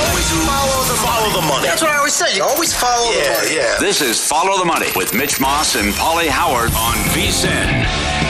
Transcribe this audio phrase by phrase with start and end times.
[0.00, 1.66] Always follow the, follow the money.
[1.66, 2.34] That's what I always say.
[2.34, 3.56] You always follow yeah, the money.
[3.56, 3.78] Yeah.
[3.80, 8.20] This is Follow the Money with Mitch Moss and Paulie Howard on VSIN.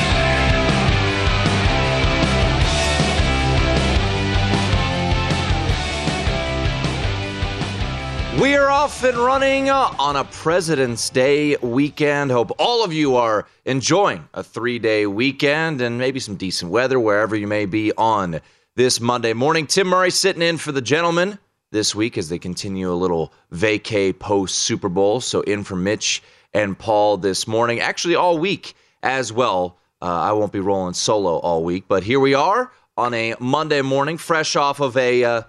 [8.41, 12.33] We are off and running uh, on a President's Day weekend.
[12.33, 16.99] Hope all of you are enjoying a three day weekend and maybe some decent weather
[16.99, 18.41] wherever you may be on
[18.75, 19.67] this Monday morning.
[19.67, 21.39] Tim Murray sitting in for the gentlemen
[21.71, 25.21] this week as they continue a little vacay post Super Bowl.
[25.21, 26.23] So in for Mitch
[26.53, 27.81] and Paul this morning.
[27.81, 29.77] Actually, all week as well.
[30.03, 33.83] Uh, I won't be rolling solo all week, but here we are on a Monday
[33.83, 35.43] morning, fresh off of a uh,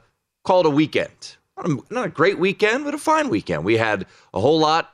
[0.44, 1.38] call a weekend.
[1.58, 3.64] Not a, not a great weekend, but a fine weekend.
[3.64, 4.94] We had a whole lot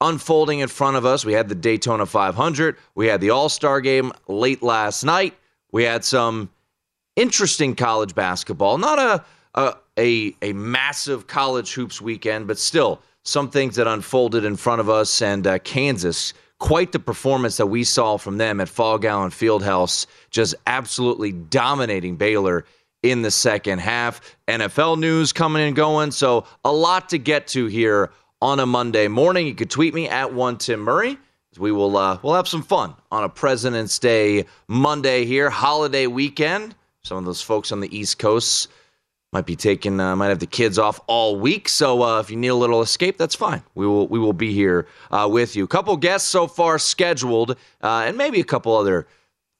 [0.00, 1.24] unfolding in front of us.
[1.24, 2.76] We had the Daytona 500.
[2.94, 5.34] We had the All Star game late last night.
[5.70, 6.50] We had some
[7.16, 8.78] interesting college basketball.
[8.78, 9.24] Not a,
[9.54, 14.80] a a a massive college hoops weekend, but still some things that unfolded in front
[14.80, 15.22] of us.
[15.22, 20.06] And uh, Kansas, quite the performance that we saw from them at Phog Allen Fieldhouse,
[20.30, 22.64] just absolutely dominating Baylor
[23.02, 24.36] in the second half.
[24.48, 28.10] NFL news coming and going, so a lot to get to here
[28.40, 29.46] on a Monday morning.
[29.46, 31.18] You could tweet me at one Tim Murray.
[31.58, 36.74] We will uh, we'll have some fun on a President's Day Monday here, holiday weekend.
[37.02, 38.68] Some of those folks on the East Coast
[39.32, 42.36] might be taking uh, might have the kids off all week so uh, if you
[42.36, 43.62] need a little escape that's fine.
[43.74, 45.66] We will we will be here uh, with you.
[45.66, 49.06] Couple guests so far scheduled uh, and maybe a couple other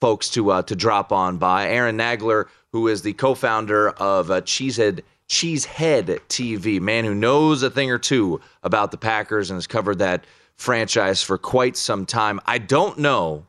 [0.00, 1.68] folks to uh, to drop on by.
[1.68, 7.70] Aaron nagler who is the co-founder of uh, cheesehead cheesehead tv man who knows a
[7.70, 12.38] thing or two about the packers and has covered that franchise for quite some time.
[12.44, 13.46] I don't know.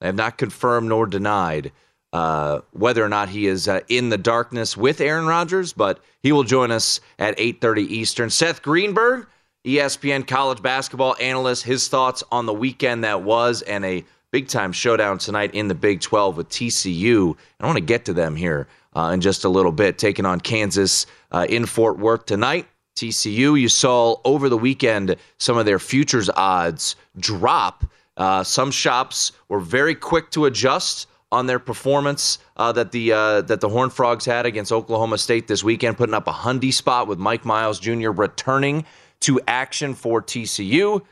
[0.00, 1.70] I have not confirmed nor denied
[2.12, 6.32] uh, whether or not he is uh, in the darkness with Aaron Rodgers, but he
[6.32, 8.30] will join us at 8:30 Eastern.
[8.30, 9.26] Seth Greenberg,
[9.64, 14.72] ESPN college basketball analyst, his thoughts on the weekend that was and a big time
[14.72, 17.36] showdown tonight in the Big 12 with TCU.
[17.60, 20.40] I want to get to them here uh, in just a little bit, taking on
[20.40, 22.66] Kansas uh, in Fort Worth tonight.
[22.96, 27.84] TCU, you saw over the weekend some of their futures odds drop.
[28.16, 33.40] Uh, some shops were very quick to adjust on their performance uh, that the uh,
[33.40, 37.08] that the Horned Frogs had against Oklahoma State this weekend, putting up a Hundy spot
[37.08, 38.10] with Mike Miles Jr.
[38.10, 38.84] returning
[39.20, 41.02] to action for TCU,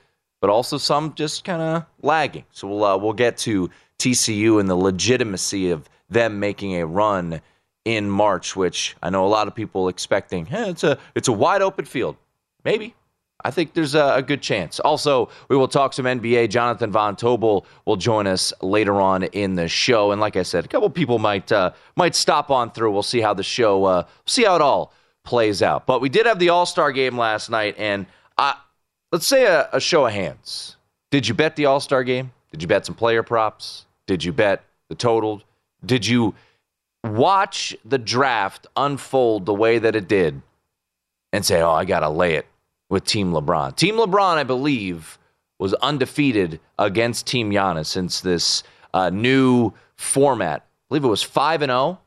[0.40, 2.44] but also some just kind of lagging.
[2.52, 7.40] So we'll uh, we'll get to TCU and the legitimacy of them making a run
[7.86, 10.44] in March, which I know a lot of people expecting.
[10.44, 12.16] Hey, it's a it's a wide open field,
[12.62, 12.94] maybe,
[13.44, 14.80] I think there's a, a, good chance.
[14.80, 16.50] Also, we will talk some NBA.
[16.50, 20.64] Jonathan Von Tobel will join us later on in the show, and like I said,
[20.64, 22.90] a couple people might uh, might stop on through.
[22.92, 24.92] We'll see how the show, uh, see how it all
[25.24, 25.86] plays out.
[25.86, 28.06] But we did have the All Star game last night, and
[28.36, 28.56] I,
[29.12, 30.76] let's say a, a show of hands.
[31.10, 32.32] Did you bet the All Star game?
[32.50, 33.86] Did you bet some player props?
[34.06, 35.42] Did you bet the total?
[35.84, 36.34] Did you
[37.04, 40.42] watch the draft unfold the way that it did
[41.32, 42.46] and say, "Oh, I got to lay it
[42.90, 43.74] with Team LeBron.
[43.76, 45.18] Team LeBron, I believe,
[45.58, 50.62] was undefeated against Team Giannis since this uh, new format.
[50.62, 52.00] I believe it was 5 and 0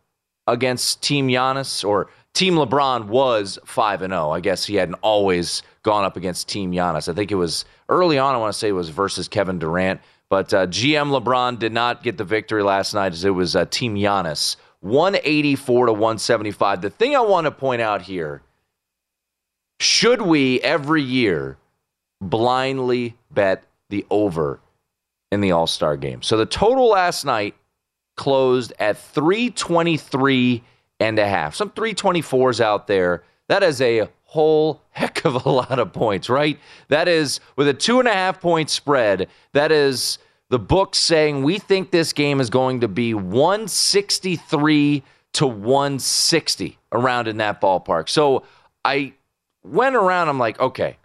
[0.46, 4.32] against Team Giannis, or Team LeBron was 5 and 0.
[4.32, 7.08] I guess he hadn't always gone up against Team Giannis.
[7.08, 10.02] I think it was early on, I want to say it was versus Kevin Durant.
[10.30, 13.66] But uh, GM LeBron did not get the victory last night as it was uh,
[13.66, 16.82] Team Giannis, 184 to 175.
[16.82, 18.42] The thing I want to point out here
[19.84, 21.58] should we every year
[22.22, 24.60] blindly bet the over
[25.32, 26.22] in the All Star game?
[26.22, 27.56] So the total last night
[28.16, 30.64] closed at 323
[31.00, 31.56] and a half.
[31.56, 33.24] Some 324s out there.
[33.50, 36.58] That is a whole heck of a lot of points, right?
[36.88, 39.28] That is with a two and a half point spread.
[39.52, 40.18] That is
[40.50, 45.04] the book saying we think this game is going to be 163
[45.34, 48.08] to 160 around in that ballpark.
[48.08, 48.44] So
[48.86, 49.14] I
[49.64, 50.98] went around, I'm like, okay,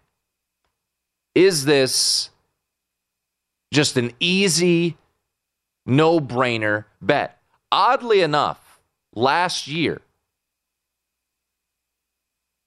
[1.34, 2.30] is this
[3.72, 4.96] just an easy,
[5.86, 7.38] no brainer bet?
[7.70, 8.80] Oddly enough,
[9.14, 10.00] last year,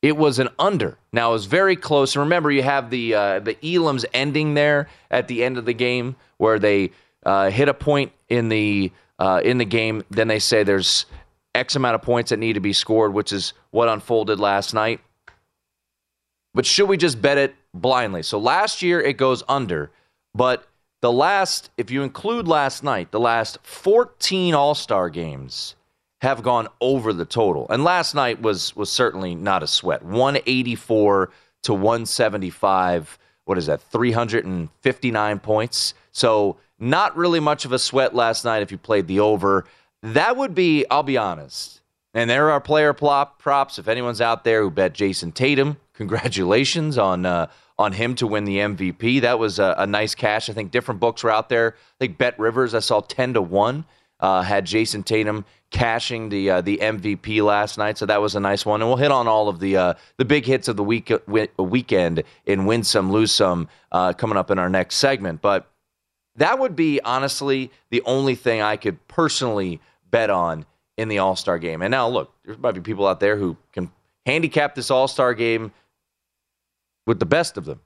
[0.02, 0.98] it was an under.
[1.12, 2.16] Now it was very close.
[2.16, 6.16] Remember, you have the uh, the Elam's ending there at the end of the game
[6.38, 6.92] where they
[7.26, 10.04] uh, hit a point in the uh, in the game.
[10.10, 11.06] Then they say there's
[11.54, 15.02] X amount of points that need to be scored, which is what unfolded last night.
[16.54, 18.24] But should we just bet it blindly?
[18.24, 19.92] So last year it goes under,
[20.34, 20.68] but
[21.02, 25.76] the last, if you include last night, the last 14 All Star games
[26.22, 27.66] have gone over the total.
[27.70, 30.04] And last night was was certainly not a sweat.
[30.04, 31.32] 184
[31.64, 33.18] to 175.
[33.46, 33.82] What is that?
[33.82, 35.94] 359 points.
[36.12, 39.66] So not really much of a sweat last night if you played the over.
[40.04, 41.81] That would be, I'll be honest.
[42.14, 43.80] And there are player plop props.
[43.80, 47.48] If anyone's out there who bet Jayson Tatum, congratulations on uh,
[47.80, 49.22] on him to win the MVP.
[49.22, 50.50] That was a, a, nice cash.
[50.50, 51.76] I think different books were out there.
[51.78, 53.86] I think Bet Rivers I saw ten to one
[54.20, 58.40] uh, had Jayson Tatum cashing the uh, the MVP last night, so that was a
[58.40, 58.82] nice one.
[58.82, 61.12] And we'll hit on all of the uh, the big hits of the week
[61.58, 65.42] weekend in win some lose some uh, coming up in our next segment.
[65.42, 65.70] But
[66.36, 69.80] that would be honestly the only thing I could personally
[70.10, 70.66] bet on
[70.98, 71.82] in the All Star game.
[71.82, 73.92] And now look, there might be people out there who can
[74.26, 75.72] handicap this All Star game
[77.08, 77.80] with the best of them.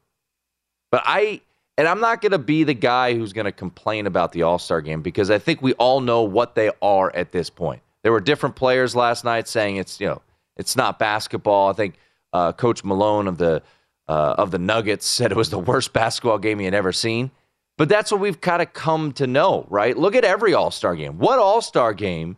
[0.92, 1.42] But I,
[1.78, 4.60] and I'm not going to be the guy who's going to complain about the All
[4.60, 7.82] Star game because I think we all know what they are at this point.
[8.04, 10.22] There were different players last night saying it's, you know,
[10.58, 11.70] it's not basketball.
[11.70, 11.96] I think
[12.34, 13.62] uh, Coach Malone of the
[14.08, 17.32] uh, of the Nuggets said it was the worst basketball game he had ever seen.
[17.78, 19.98] But that's what we've kind of come to know, right?
[19.98, 21.18] Look at every All Star game.
[21.18, 22.38] What All Star game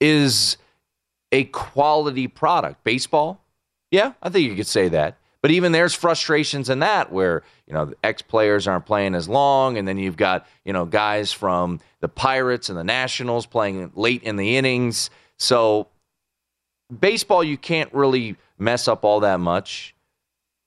[0.00, 0.56] is
[1.32, 2.82] a quality product?
[2.84, 3.40] Baseball?
[3.90, 5.18] Yeah, I think you could say that.
[5.42, 9.78] But even there's frustrations in that where, you know, ex players aren't playing as long.
[9.78, 14.24] And then you've got, you know, guys from the Pirates and the Nationals playing late
[14.24, 15.08] in the innings.
[15.38, 15.86] So
[16.98, 19.94] baseball, you can't really mess up all that much.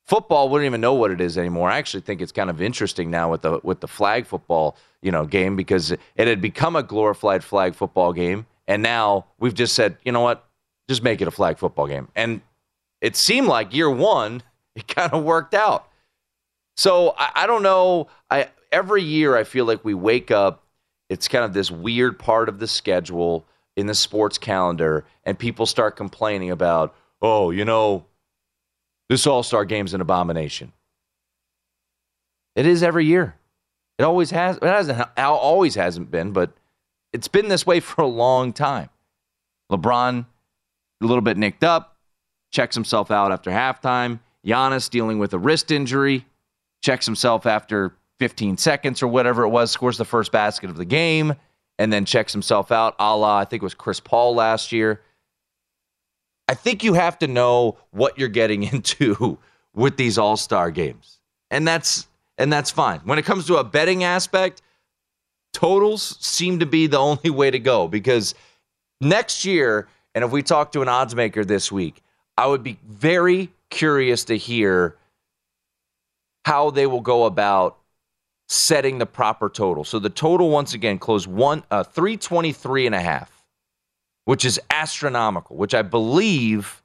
[0.05, 1.69] Football wouldn't even know what it is anymore.
[1.69, 5.11] I actually think it's kind of interesting now with the with the flag football, you
[5.11, 9.73] know, game because it had become a glorified flag football game, and now we've just
[9.73, 10.47] said, you know what,
[10.87, 12.07] just make it a flag football game.
[12.15, 12.41] And
[13.01, 14.43] it seemed like year one
[14.75, 15.89] it kind of worked out.
[16.77, 18.07] So I, I don't know.
[18.29, 20.63] I every year I feel like we wake up.
[21.09, 23.43] It's kind of this weird part of the schedule
[23.75, 28.05] in the sports calendar, and people start complaining about, oh, you know,
[29.09, 30.71] this All Star game's an abomination.
[32.55, 33.35] It is every year.
[33.97, 34.57] It always has.
[34.57, 35.03] It hasn't.
[35.17, 36.53] Always hasn't been, but
[37.13, 38.89] it's been this way for a long time.
[39.71, 40.25] LeBron,
[41.01, 41.97] a little bit nicked up,
[42.51, 44.19] checks himself out after halftime.
[44.45, 46.25] Giannis dealing with a wrist injury,
[46.81, 50.85] checks himself after 15 seconds or whatever it was, scores the first basket of the
[50.85, 51.33] game,
[51.77, 55.01] and then checks himself out, a la, I think it was Chris Paul last year.
[56.47, 59.37] I think you have to know what you're getting into
[59.73, 61.19] with these all-star games.
[61.51, 63.01] And that's and that's fine.
[63.01, 64.61] When it comes to a betting aspect,
[65.53, 68.35] totals seem to be the only way to go because
[69.01, 72.01] next year, and if we talk to an odds maker this week,
[72.37, 74.95] I would be very curious to hear
[76.45, 77.77] how they will go about
[78.47, 79.83] setting the proper total.
[79.83, 83.45] So the total once again closed one uh, 323 and a half,
[84.25, 86.81] which is astronomical, which I believe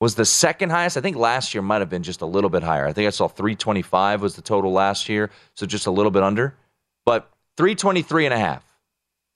[0.00, 0.96] was the second highest.
[0.96, 2.86] I think last year might have been just a little bit higher.
[2.86, 6.22] I think I saw 325 was the total last year, so just a little bit
[6.22, 6.56] under.
[7.04, 8.64] But 323 and a half.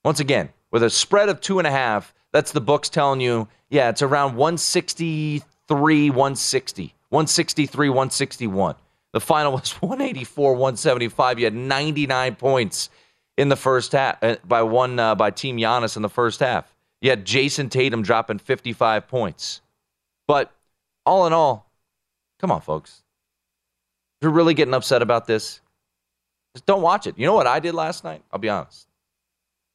[0.03, 3.47] Once again, with a spread of two and a half, that's the books telling you,
[3.69, 8.75] yeah, it's around 163, 160, 163, 161.
[9.13, 11.39] The final was 184, 175.
[11.39, 12.89] You had 99 points
[13.37, 16.73] in the first half uh, by one uh, by Team Giannis in the first half.
[17.01, 19.61] You had Jayson Tatum dropping 55 points.
[20.27, 20.51] But
[21.05, 21.69] all in all,
[22.39, 23.03] come on, folks.
[24.19, 25.61] If you're really getting upset about this,
[26.57, 27.19] just don't watch it.
[27.19, 28.23] You know what I did last night?
[28.31, 28.87] I'll be honest.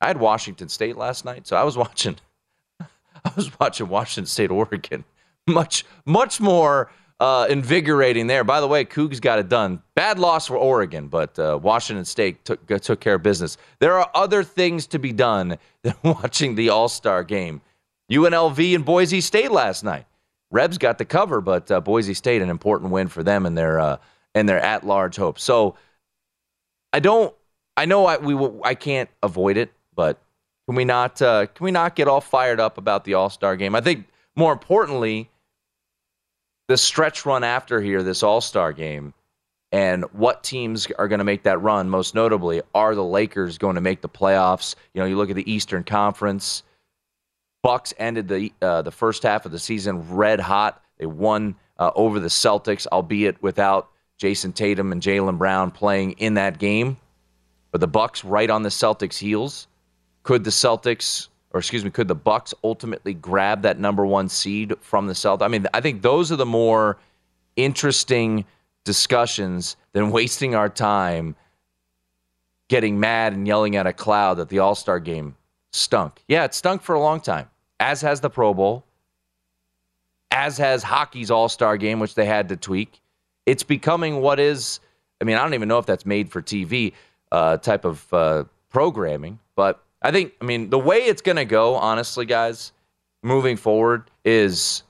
[0.00, 2.16] I had Washington State last night, so I was watching
[2.80, 5.04] I was watching Washington State Oregon.
[5.46, 8.42] Much much more uh, invigorating there.
[8.42, 9.80] By the way, Cougs got it done.
[9.94, 13.58] Bad loss for Oregon, but uh, Washington State took took care of business.
[13.78, 17.60] There are other things to be done than watching the All Star game.
[18.10, 20.06] UNLV and Boise State last night.
[20.50, 23.78] Rebs got the cover, but uh, Boise State an important win for them and their
[23.78, 23.98] uh,
[24.34, 25.44] and their at large hopes.
[25.44, 25.76] So
[26.92, 27.34] I don't.
[27.76, 30.20] I know I we I can't avoid it, but
[30.66, 33.56] can we not uh, can we not get all fired up about the All Star
[33.56, 33.74] game?
[33.74, 34.06] I think
[34.36, 35.30] more importantly
[36.68, 39.14] the stretch run after here, this All Star game,
[39.72, 41.88] and what teams are going to make that run.
[41.88, 44.74] Most notably, are the Lakers going to make the playoffs?
[44.94, 46.62] You know, you look at the Eastern Conference.
[47.62, 50.82] Bucks ended the uh, the first half of the season red hot.
[50.98, 53.88] They won uh, over the Celtics, albeit without
[54.22, 56.96] Jayson Tatum and Jaylen Brown playing in that game.
[57.70, 59.66] But the Bucks right on the Celtics' heels.
[60.22, 64.74] Could the Celtics or excuse me, could the Bucks ultimately grab that number one seed
[64.80, 65.42] from the Celtics?
[65.42, 66.98] I mean, I think those are the more
[67.56, 68.44] interesting
[68.84, 71.36] discussions than wasting our time
[72.68, 75.36] getting mad and yelling at a cloud that the All Star game
[75.72, 76.24] stunk.
[76.26, 78.84] Yeah, it stunk for a long time, as has the Pro Bowl,
[80.30, 83.00] as has hockey's All Star game, which they had to tweak.
[83.46, 84.80] It's becoming what is,
[85.20, 86.92] I mean, I don't even know if that's made for TV
[87.30, 91.44] uh, type of uh, programming, but I think, I mean, the way it's going to
[91.44, 92.72] go, honestly, guys,
[93.22, 94.82] moving forward is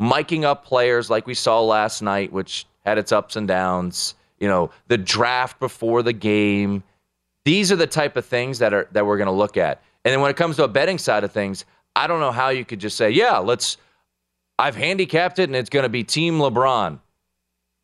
[0.00, 4.14] miking up players like we saw last night, which had its ups and downs.
[4.38, 6.82] You know, the draft before the game.
[7.44, 9.82] These are the type of things that are that we're going to look at.
[10.04, 12.48] And then when it comes to a betting side of things, I don't know how
[12.48, 13.76] you could just say, "Yeah, let's."
[14.58, 16.98] I've handicapped it, and it's going to be Team LeBron.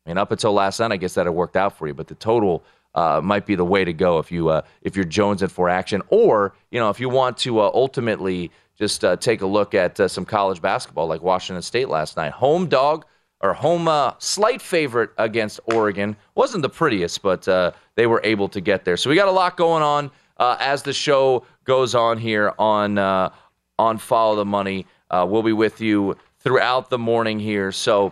[0.09, 2.15] Mean, up until last night, I guess that had worked out for you, but the
[2.15, 2.63] total
[2.95, 6.01] uh, might be the way to go if you uh, if you're jonesing for action,
[6.09, 9.99] or you know if you want to uh, ultimately just uh, take a look at
[9.99, 12.31] uh, some college basketball like Washington State last night.
[12.31, 13.05] Home dog
[13.41, 17.43] or home uh, slight favorite against Oregon wasn't the prettiest, but
[17.95, 18.97] they were able to get there.
[18.97, 23.97] So we got a lot going on as the show goes on here on on
[23.99, 24.87] Follow the Money.
[25.11, 28.11] we'll be with you throughout the morning here, so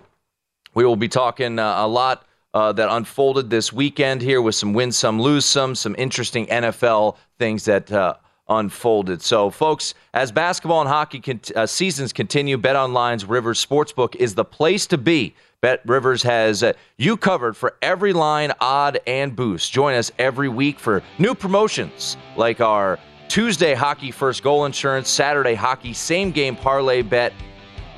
[0.77, 4.91] we will be talking a lot uh, that unfolded this weekend here with some win
[4.91, 8.13] some, lose some, some interesting NFL things that uh,
[8.47, 9.23] unfolded.
[9.23, 14.35] So, folks, as basketball and hockey con- uh, seasons continue, Bet Online's Rivers Sportsbook is
[14.35, 15.33] the place to be.
[15.61, 19.73] Bet Rivers has uh, you covered for every line, odd, and boost.
[19.73, 25.55] Join us every week for new promotions like our Tuesday hockey first goal insurance, Saturday
[25.55, 27.33] hockey same game parlay bet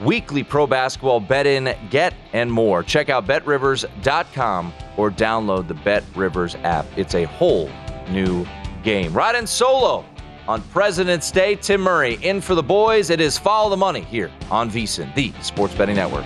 [0.02, 2.84] weekly pro basketball bet in, get, and more.
[2.84, 6.86] Check out betrivers.com or download the Bet Rivers app.
[6.98, 7.70] It's a whole
[8.10, 8.46] new
[8.84, 9.14] game.
[9.14, 10.06] Riding solo
[10.48, 13.10] on President's Day, Tim Murray in for the boys.
[13.10, 16.26] It is Follow the Money here on VSIN, the Sports Betting Network.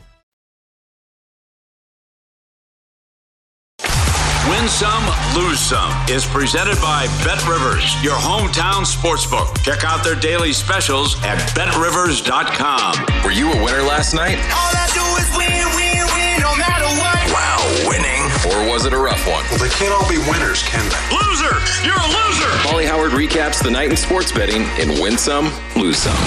[4.51, 9.63] Win Some, Lose Some is presented by Bet Rivers, your hometown sportsbook.
[9.63, 13.23] Check out their daily specials at betrivers.com.
[13.23, 14.35] Were you a winner last night?
[14.51, 17.15] All I do is win, win, win, no matter what.
[17.31, 18.19] Wow, winning.
[18.51, 19.45] Or was it a rough one?
[19.51, 20.99] Well, they can't all be winners, can they?
[21.15, 21.55] Loser!
[21.87, 22.51] You're a loser!
[22.67, 26.17] Paulie Howard recaps the night in sports betting in Win Some, Lose Some.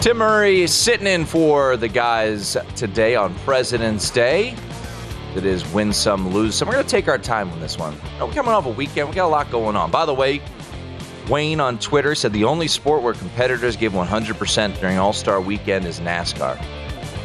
[0.00, 4.56] Tim Murray is sitting in for the guys today on President's Day.
[5.36, 6.66] It is win some, lose some.
[6.66, 7.96] We're going to take our time on this one.
[8.20, 9.08] We're coming off a weekend.
[9.08, 9.90] We got a lot going on.
[9.90, 10.42] By the way,
[11.28, 15.86] Wayne on Twitter said the only sport where competitors give 100% during All Star Weekend
[15.86, 16.56] is NASCAR.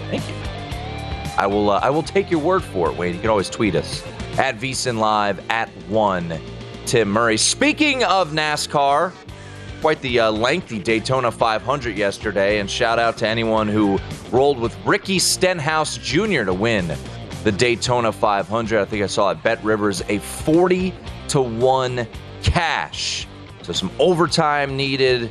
[0.10, 0.36] Thank you.
[1.38, 1.72] I will.
[1.72, 3.16] Uh, I will take your word for it, Wayne.
[3.16, 4.04] You can always tweet us
[4.38, 6.40] at VSIN Live at one.
[6.86, 7.38] Tim Murray.
[7.38, 9.12] Speaking of NASCAR,
[9.82, 13.98] quite the uh, lengthy Daytona 500 yesterday, and shout out to anyone who
[14.32, 16.44] rolled with Ricky Stenhouse Jr.
[16.44, 16.96] to win
[17.46, 18.82] the Daytona 500.
[18.82, 20.92] I think I saw at Bet Rivers a 40
[21.28, 22.08] to 1
[22.42, 23.28] cash.
[23.62, 25.30] So some overtime needed.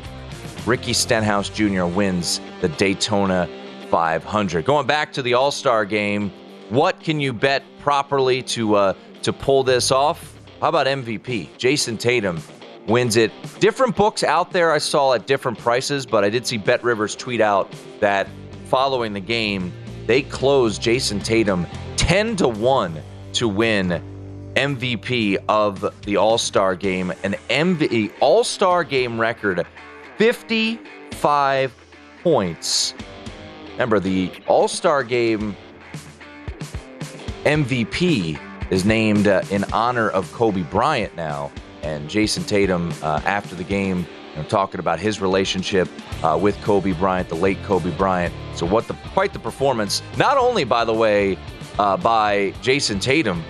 [0.65, 1.87] Ricky Stenhouse Jr.
[1.87, 3.49] wins the Daytona
[3.91, 4.65] 500.
[4.65, 6.31] Going back to the All Star game,
[6.71, 10.39] what can you bet properly to uh, to pull this off?
[10.61, 11.49] How about MVP?
[11.59, 12.41] Jayson Tatum
[12.87, 13.33] wins it.
[13.59, 17.17] Different books out there I saw at different prices, but I did see Bet Rivers
[17.17, 18.29] tweet out that
[18.67, 19.73] following the game,
[20.07, 23.01] they closed Jayson Tatum 10 to 1
[23.35, 24.03] to win
[24.55, 29.67] MVP of the All Star game, an MV All Star game record
[30.19, 31.75] 55
[32.23, 32.95] points.
[33.73, 35.57] Remember, the All Star game
[37.45, 38.39] MVP
[38.71, 41.51] is named uh, in honor of Kobe Bryant now.
[41.83, 45.89] And Jayson Tatum, uh, after the game, you know, talking about his relationship
[46.23, 48.33] uh, with Kobe Bryant, the late Kobe Bryant.
[48.55, 51.37] So, what the quite the performance, not only, by the way,
[51.79, 53.43] uh, by Jayson Tatum,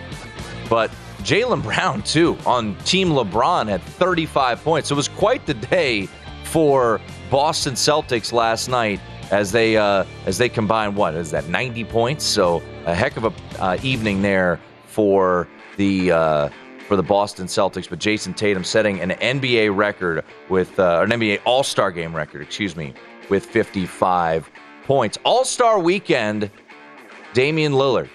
[0.69, 4.91] but Jaylen Brown, too, on Team LeBron had 35 points.
[4.91, 6.07] It was quite the day
[6.45, 11.85] for Boston Celtics last night as they uh, as they combined what is that 90
[11.85, 12.25] points?
[12.25, 16.49] So a heck of a uh, evening there for the uh,
[16.87, 17.89] for the Boston Celtics.
[17.89, 22.43] But Jayson Tatum setting an NBA record with uh, an NBA All Star Game record,
[22.43, 22.95] excuse me,
[23.31, 24.51] with 55
[24.85, 25.19] points.
[25.25, 26.51] All Star Weekend.
[27.35, 28.09] Damian Lillard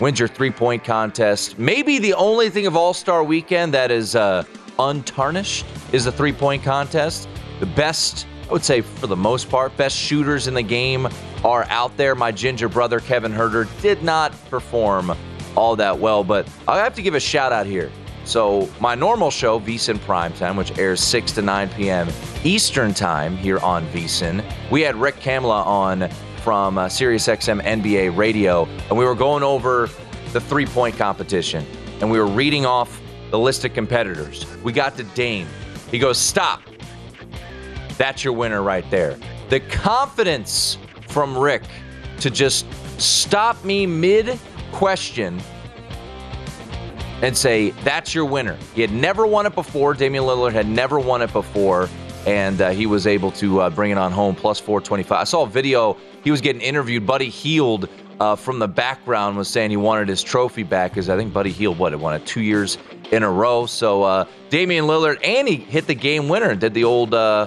[0.00, 1.58] wins your three point contest.
[1.58, 4.44] Maybe the only thing of All Star weekend that is uh,
[4.78, 7.28] untarnished is the three point contest.
[7.60, 11.06] The best, I would say, for the most part, best shooters in the game
[11.44, 12.14] are out there.
[12.14, 15.12] My ginger brother, Kevin Huerter, did not perform
[15.54, 17.90] all that well, but I have to give a shout out here.
[18.24, 22.08] So, my normal show, Prime Primetime, which airs 6 to 9 p.m.
[22.44, 26.10] Eastern Time here on VSIN, we had Rick Kamla on
[26.48, 29.90] from uh, SiriusXM NBA Radio, and we were going over
[30.32, 31.62] the three point competition,
[32.00, 34.46] and we were reading off the list of competitors.
[34.62, 35.46] We got to Dame.
[35.90, 36.62] He goes, Stop.
[37.98, 39.18] That's your winner right there.
[39.50, 41.64] The confidence from Rick
[42.20, 42.64] to just
[42.98, 44.40] stop me mid
[44.72, 45.42] question
[47.20, 48.56] and say, that's your winner.
[48.74, 49.92] He had never won it before.
[49.92, 51.90] Damian Lillard had never won it before,
[52.26, 55.20] and uh, he was able to uh, bring it on home plus 425.
[55.20, 55.98] I saw a video.
[56.24, 57.06] He was getting interviewed.
[57.06, 57.88] Buddy Hield
[58.20, 61.52] uh, from the background was saying he wanted his trophy back because I think Buddy
[61.52, 62.78] Hield, what, won it two years
[63.12, 63.66] in a row.
[63.66, 67.46] So uh, Damian Lillard, and he hit the game winner, did the old uh,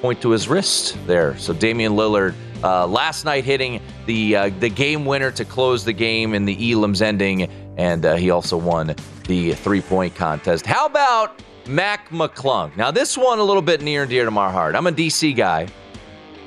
[0.00, 1.36] point to his wrist there.
[1.38, 5.92] So Damian Lillard uh, last night hitting the uh, the game winner to close the
[5.92, 7.44] game in the Elam's ending,
[7.76, 8.94] and uh, he also won
[9.26, 10.66] the three point contest.
[10.66, 12.76] How about Mac McClung?
[12.76, 14.74] Now this one a little bit near and dear to my heart.
[14.74, 15.68] I'm a DC guy,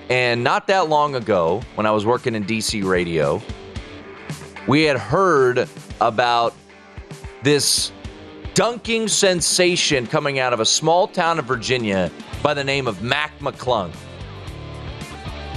[0.10, 3.42] and not that long ago when I was working in DC radio,
[4.68, 5.68] we had heard
[6.02, 6.54] about
[7.44, 7.92] this
[8.54, 12.12] dunking sensation coming out of a small town of Virginia
[12.44, 13.94] by the name of Mac McClung.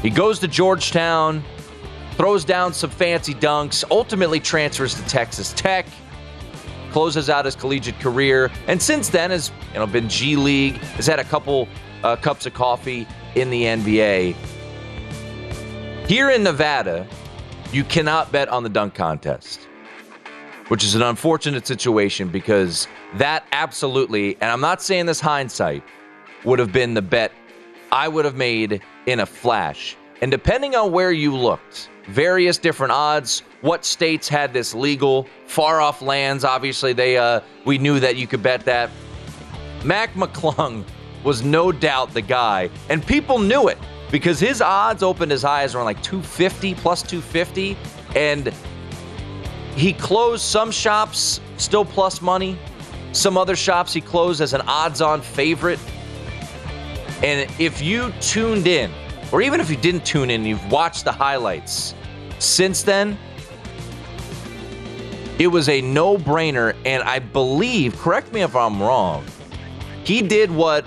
[0.03, 1.43] He goes to Georgetown,
[2.13, 5.87] throws down some fancy dunks, ultimately transfers to Texas Tech,
[6.91, 11.07] closes out his collegiate career, and since then has you know been G League, has
[11.07, 11.69] had a couple
[12.03, 14.35] uh, cups of coffee in the NBA.
[16.07, 17.07] Here in Nevada,
[17.73, 19.69] you cannot bet on the dunk contest,
[20.69, 25.83] which is an unfortunate situation because that absolutely, and I'm not saying this hindsight,
[26.45, 27.33] would have been the bet
[27.93, 29.97] I would have made in a flash.
[30.21, 35.81] And depending on where you looked, various different odds, what states had this legal, far
[35.81, 38.91] off lands, obviously they uh we knew that you could bet that.
[39.85, 40.85] Mac McClung
[41.25, 43.79] was no doubt the guy, and people knew it
[44.11, 47.77] because his odds opened as high as around like 250 plus 250
[48.17, 48.53] and
[49.75, 52.59] he closed some shops still plus money.
[53.13, 55.79] Some other shops he closed as an odds on favorite.
[57.23, 58.93] And if you tuned in,
[59.31, 61.95] or even if you didn't tune in, you've watched the highlights
[62.39, 63.19] since then,
[65.39, 66.75] it was a no brainer.
[66.85, 69.25] And I believe, correct me if I'm wrong,
[70.05, 70.87] he did what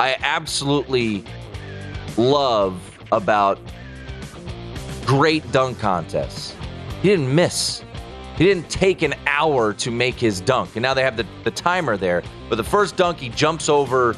[0.00, 1.24] I absolutely
[2.16, 2.80] love
[3.12, 3.58] about
[5.04, 6.56] great dunk contests.
[7.02, 7.84] He didn't miss.
[8.38, 10.70] He didn't take an hour to make his dunk.
[10.74, 12.22] And now they have the, the timer there.
[12.48, 14.16] But the first dunk, he jumps over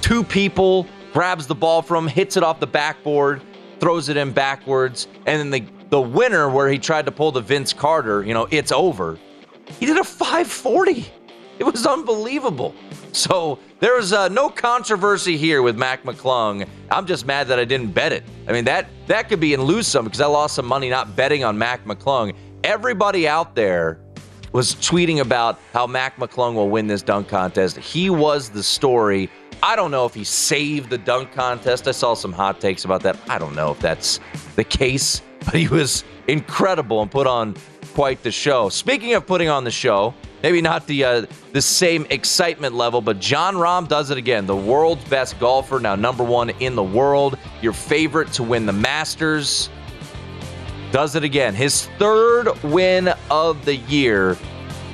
[0.00, 3.42] two people, grabs the ball from, hits it off the backboard,
[3.80, 7.42] throws it in backwards, and then the the winner where he tried to pull the
[7.42, 9.18] Vince Carter, you know, it's over.
[9.78, 11.06] He did a 540.
[11.58, 12.74] It was unbelievable.
[13.12, 16.66] So there's uh, no controversy here with Mac McClung.
[16.90, 18.24] I'm just mad that I didn't bet it.
[18.48, 21.14] I mean that that could be and lose some because I lost some money not
[21.14, 22.34] betting on Mac McClung.
[22.64, 23.98] Everybody out there
[24.52, 27.76] was tweeting about how Mac McClung will win this dunk contest.
[27.76, 29.30] He was the story.
[29.62, 31.86] I don't know if he saved the dunk contest.
[31.88, 33.16] I saw some hot takes about that.
[33.28, 34.20] I don't know if that's
[34.56, 37.56] the case, but he was incredible and put on
[37.92, 38.68] quite the show.
[38.68, 43.20] Speaking of putting on the show, maybe not the uh, the same excitement level, but
[43.20, 44.46] Jon Rahm does it again.
[44.46, 48.72] The world's best golfer, now number one in the world, your favorite to win the
[48.72, 49.68] Masters,
[50.90, 51.54] does it again.
[51.54, 54.36] His third win of the year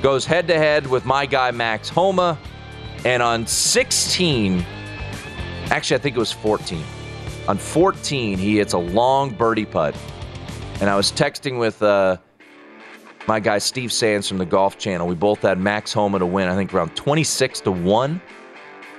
[0.01, 2.37] goes head to head with my guy Max Homa,
[3.05, 4.65] and on 16,
[5.69, 6.83] actually I think it was 14.
[7.47, 9.95] On 14, he hits a long birdie putt,
[10.81, 11.81] and I was texting with.
[11.81, 12.17] Uh,
[13.29, 15.07] my guy Steve Sands from the Golf Channel.
[15.07, 18.19] We both had Max Homa to win, I think around 26 to 1.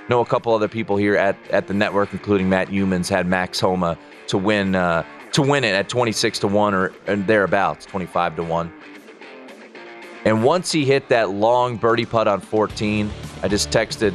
[0.08, 3.58] Know a couple other people here at, at the network, including Matt Youmans, had Max
[3.58, 8.44] Homa to win uh, to win it at 26 to 1 or thereabouts, 25 to
[8.44, 8.72] 1.
[10.24, 13.10] And once he hit that long birdie putt on 14,
[13.42, 14.14] I just texted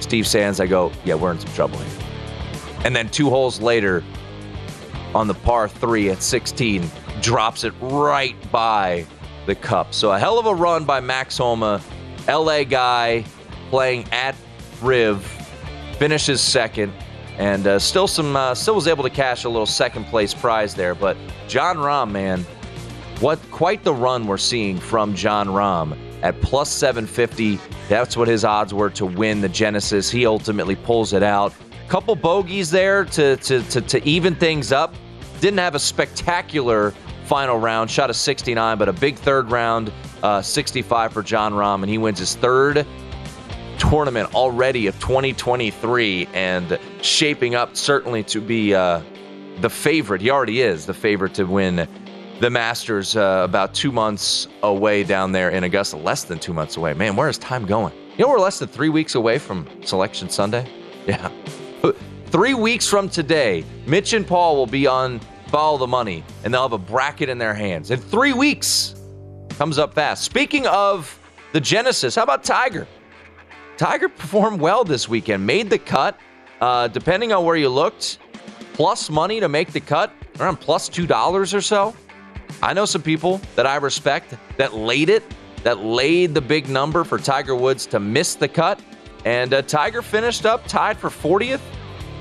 [0.00, 0.60] Steve Sands.
[0.60, 2.04] I go, yeah, we're in some trouble here.
[2.84, 4.04] And then two holes later,
[5.14, 6.90] on the par three at 16,
[7.22, 9.06] drops it right by
[9.46, 9.94] the cup.
[9.94, 11.80] So a hell of a run by Max Homa,
[12.28, 13.24] LA guy
[13.70, 14.34] playing at
[14.80, 15.22] Riv,
[15.98, 16.92] finishes second,
[17.38, 20.74] and uh, still some uh, still was able to cash a little second place prize
[20.74, 20.94] there.
[20.94, 21.16] But
[21.48, 22.44] Jon Rahm, man,
[23.20, 27.58] what quite the run we're seeing from Jon Rahm at plus 750.
[27.88, 30.10] That's what his odds were to win the Genesis.
[30.10, 31.52] He ultimately pulls it out.
[31.88, 34.94] Couple bogeys there to to to, to even things up.
[35.40, 37.90] Didn't have a spectacular final round.
[37.90, 41.98] Shot a 69, but a big third round, uh, 65 for Jon Rahm, and he
[41.98, 42.86] wins his third
[43.78, 49.00] tournament already of 2023 and shaping up certainly to be uh,
[49.60, 50.20] the favorite.
[50.20, 51.88] He already is the favorite to win
[52.40, 56.76] the Masters uh, about two months away down there in Augusta, less than two months
[56.76, 56.94] away.
[56.94, 57.94] Man, where is time going?
[58.16, 60.68] You know, we're less than three weeks away from Selection Sunday.
[61.04, 61.32] Yeah.
[62.26, 65.20] Three weeks from today, Mitch and Paul will be on
[65.52, 67.90] follow the money, and they'll have a bracket in their hands.
[67.90, 68.94] In three weeks,
[69.50, 70.24] comes up fast.
[70.24, 71.16] Speaking of
[71.52, 72.88] the Genesis, how about Tiger?
[73.76, 76.18] Tiger performed well this weekend, made the cut.
[76.62, 78.18] Uh, depending on where you looked,
[78.72, 81.94] plus money to make the cut, around plus $2 or so.
[82.62, 85.24] I know some people that I respect that laid it,
[85.64, 88.80] that laid the big number for Tiger Woods to miss the cut.
[89.24, 91.60] And uh, Tiger finished up tied for 40th,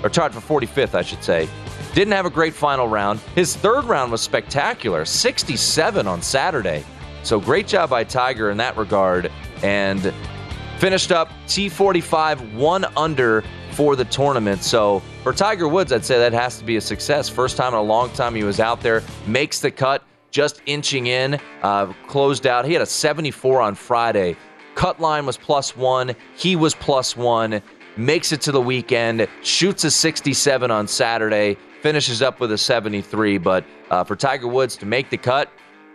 [0.03, 1.47] or tied for 45th, I should say.
[1.93, 3.19] Didn't have a great final round.
[3.35, 6.85] His third round was spectacular 67 on Saturday.
[7.23, 9.29] So great job by Tiger in that regard.
[9.61, 10.13] And
[10.77, 14.63] finished up T45 one under for the tournament.
[14.63, 17.27] So for Tiger Woods, I'd say that has to be a success.
[17.27, 21.07] First time in a long time he was out there, makes the cut, just inching
[21.07, 22.65] in, uh, closed out.
[22.65, 24.37] He had a 74 on Friday.
[24.75, 26.15] Cut line was plus one.
[26.35, 27.61] He was plus one.
[27.97, 29.27] Makes it to the weekend.
[29.43, 31.57] Shoots a 67 on Saturday.
[31.81, 33.37] Finishes up with a 73.
[33.37, 35.49] But uh, for Tiger Woods to make the cut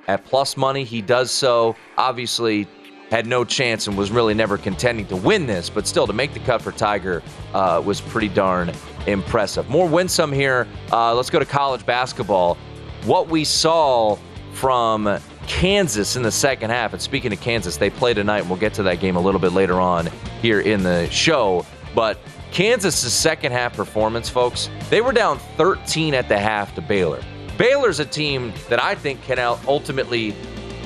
[0.09, 1.77] at plus money, he does so.
[1.97, 2.67] Obviously,
[3.11, 6.35] had no chance and was really never contending to win this, but still to make
[6.35, 7.23] the cut for Tiger
[7.55, 8.73] uh, was pretty darn
[9.07, 9.69] impressive.
[9.69, 10.67] More winsome here.
[10.93, 12.57] Uh, let's go to college basketball.
[13.05, 14.19] What we saw
[14.53, 18.59] from Kansas in the second half, and speaking of Kansas, they play tonight, and we'll
[18.59, 20.09] get to that game a little bit later on
[20.43, 21.65] here in the show.
[21.95, 22.19] But
[22.57, 27.23] Kansas' second half performance, folks, they were down 13 at the half to Baylor.
[27.59, 29.39] Baylor's a team that I think can
[29.69, 30.35] ultimately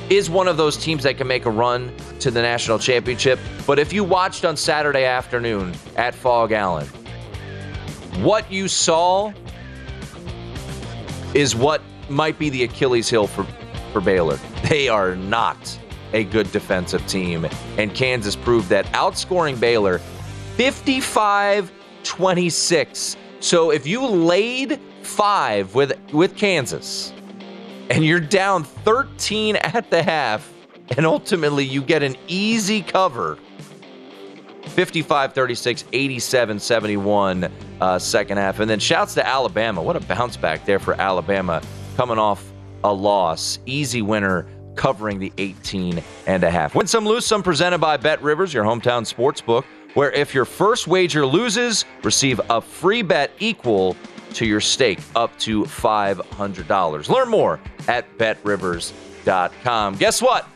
[0.08, 3.38] is one of those teams that can make a run to the national championship.
[3.68, 6.88] But if you watched on Saturday afternoon at Phog Allen,
[8.18, 9.32] what you saw
[11.34, 13.44] is what might be the Achilles heel for,
[13.92, 14.40] for Baylor.
[14.68, 15.78] They are not
[16.12, 17.46] a good defensive team.
[17.78, 20.00] And Kansas proved that outscoring Baylor
[20.56, 23.16] 55 26.
[23.40, 27.12] So if you laid five with, with Kansas
[27.90, 30.52] and you're down 13 at the half,
[30.96, 33.38] and ultimately you get an easy cover
[34.62, 38.60] 55 36, 87 71 uh, second half.
[38.60, 39.82] And then shouts to Alabama.
[39.82, 41.62] What a bounce back there for Alabama
[41.96, 42.52] coming off
[42.84, 43.58] a loss.
[43.66, 46.74] Easy winner covering the 18 and a half.
[46.74, 50.44] Win some, lose some, presented by Bet Rivers, your hometown sports book, where if your
[50.44, 53.96] first wager loses, receive a free bet equal
[54.34, 57.08] to your stake up to $500.
[57.08, 59.96] Learn more at betrivers.com.
[59.96, 60.48] Guess what?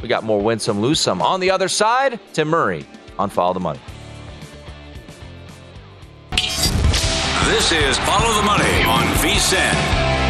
[0.00, 1.22] We got more win some, lose some.
[1.22, 2.86] On the other side, Tim Murray
[3.18, 3.80] on Follow the Money.
[7.46, 10.21] This is Follow the Money on VSIN.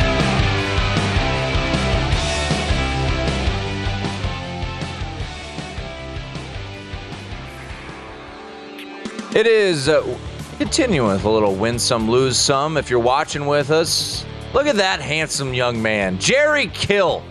[9.35, 10.19] It is uh,
[10.59, 12.77] continuing with a little win some, lose some.
[12.77, 17.25] If you're watching with us, look at that handsome young man, Jerry Kill,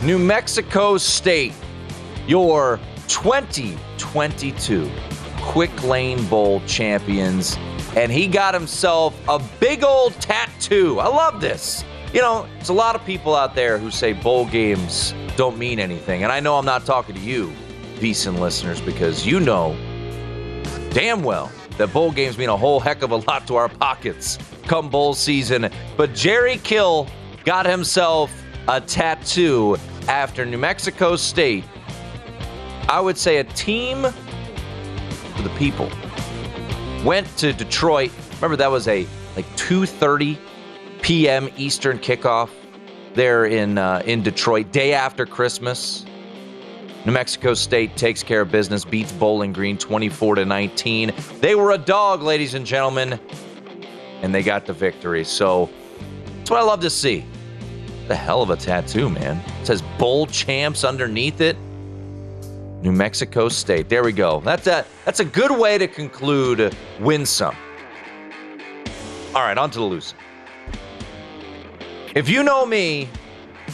[0.00, 1.54] New Mexico State,
[2.28, 2.78] your
[3.08, 4.88] 2022
[5.40, 7.56] Quick Lane Bowl champions.
[7.96, 11.00] And he got himself a big old tattoo.
[11.00, 11.84] I love this.
[12.12, 15.80] You know, there's a lot of people out there who say bowl games don't mean
[15.80, 16.22] anything.
[16.22, 17.52] And I know I'm not talking to you,
[17.96, 19.76] VSIN listeners, because you know
[20.90, 24.38] damn well that bowl games mean a whole heck of a lot to our pockets
[24.68, 25.70] come bowl season.
[25.96, 27.08] But Jerry Kill
[27.44, 28.30] got himself
[28.68, 31.64] a tattoo after New Mexico State.
[32.88, 34.02] I would say a team
[35.36, 35.90] for the people
[37.04, 38.10] went to Detroit.
[38.36, 40.38] Remember that was a like 2:30
[41.02, 41.48] p.m.
[41.56, 42.50] Eastern kickoff
[43.14, 46.04] there in uh, in Detroit, day after Christmas.
[47.04, 51.12] New Mexico State takes care of business, beats Bowling Green 24 to 19.
[51.40, 53.20] They were a dog, ladies and gentlemen,
[54.20, 55.24] and they got the victory.
[55.24, 55.70] So
[56.38, 57.24] that's what I love to see.
[58.08, 59.40] The hell of a tattoo, man.
[59.60, 61.56] It says Bowl Champs underneath it.
[62.82, 63.88] New Mexico State.
[63.88, 64.40] There we go.
[64.40, 67.56] That's a that's a good way to conclude win some.
[69.34, 70.14] All right, on to the loose.
[72.14, 73.08] If you know me,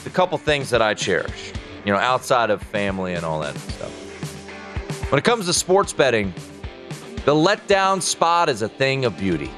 [0.05, 1.53] the couple things that I cherish
[1.85, 5.11] you know, outside of family and all that stuff.
[5.11, 6.33] When it comes to sports betting,
[7.25, 9.51] the letdown spot is a thing of beauty.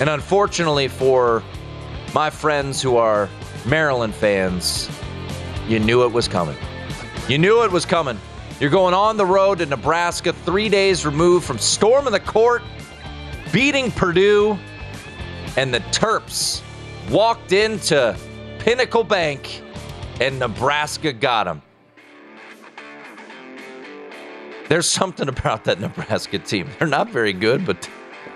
[0.00, 1.42] And unfortunately for
[2.14, 3.28] my friends who are
[3.66, 4.88] Maryland fans,
[5.68, 6.56] you knew it was coming.
[7.28, 8.18] You knew it was coming.
[8.58, 12.62] You're going on the road to Nebraska, three days removed from storming the court,
[13.52, 14.58] beating Purdue,
[15.56, 16.62] and the Terps
[17.10, 18.16] walked into
[18.58, 19.62] Pinnacle Bank
[20.20, 21.62] and Nebraska got him.
[24.68, 26.68] There's something about that Nebraska team.
[26.78, 27.88] They're not very good, but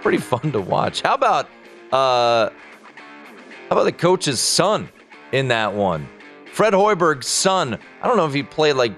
[0.02, 1.00] pretty fun to watch.
[1.02, 1.46] How about
[1.92, 4.88] uh How about the coach's son
[5.32, 6.08] in that one?
[6.52, 7.78] Fred Hoiberg's son.
[8.02, 8.92] I don't know if he played like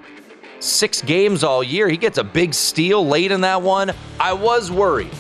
[0.61, 1.89] six games all year.
[1.89, 3.93] He gets a big steal late in that one.
[4.19, 5.13] I was worried.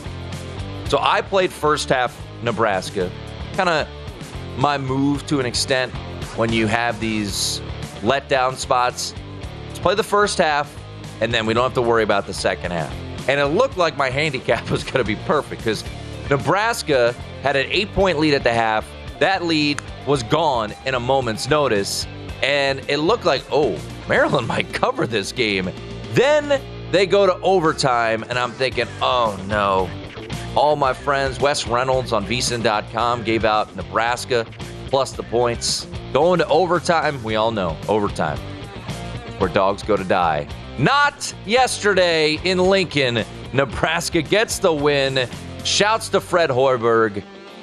[0.88, 3.10] So I played first half Nebraska.
[3.54, 3.88] Kind of
[4.56, 5.92] my move to an extent
[6.38, 7.60] when you have these
[8.00, 9.12] letdown spots.
[9.66, 10.74] Let's play the first half,
[11.20, 12.94] and then we don't have to worry about the second half.
[13.28, 15.82] And it looked like my handicap was going to be perfect because
[16.30, 18.88] Nebraska had an eight point lead at the half.
[19.18, 22.06] That lead was gone in a moment's notice.
[22.40, 23.76] And it looked like, oh,
[24.08, 25.70] Maryland might cover this game.
[26.12, 29.90] Then they go to overtime, and I'm thinking, oh no.
[30.54, 34.46] All my friends, Wes Reynolds on VSiN.com gave out Nebraska
[34.88, 35.86] plus the points.
[36.12, 38.38] Going to overtime, we all know overtime,
[39.38, 40.48] where dogs go to die.
[40.78, 43.24] Not yesterday in Lincoln.
[43.52, 45.28] Nebraska gets the win.
[45.64, 47.22] Shouts to Fred Hoiberg.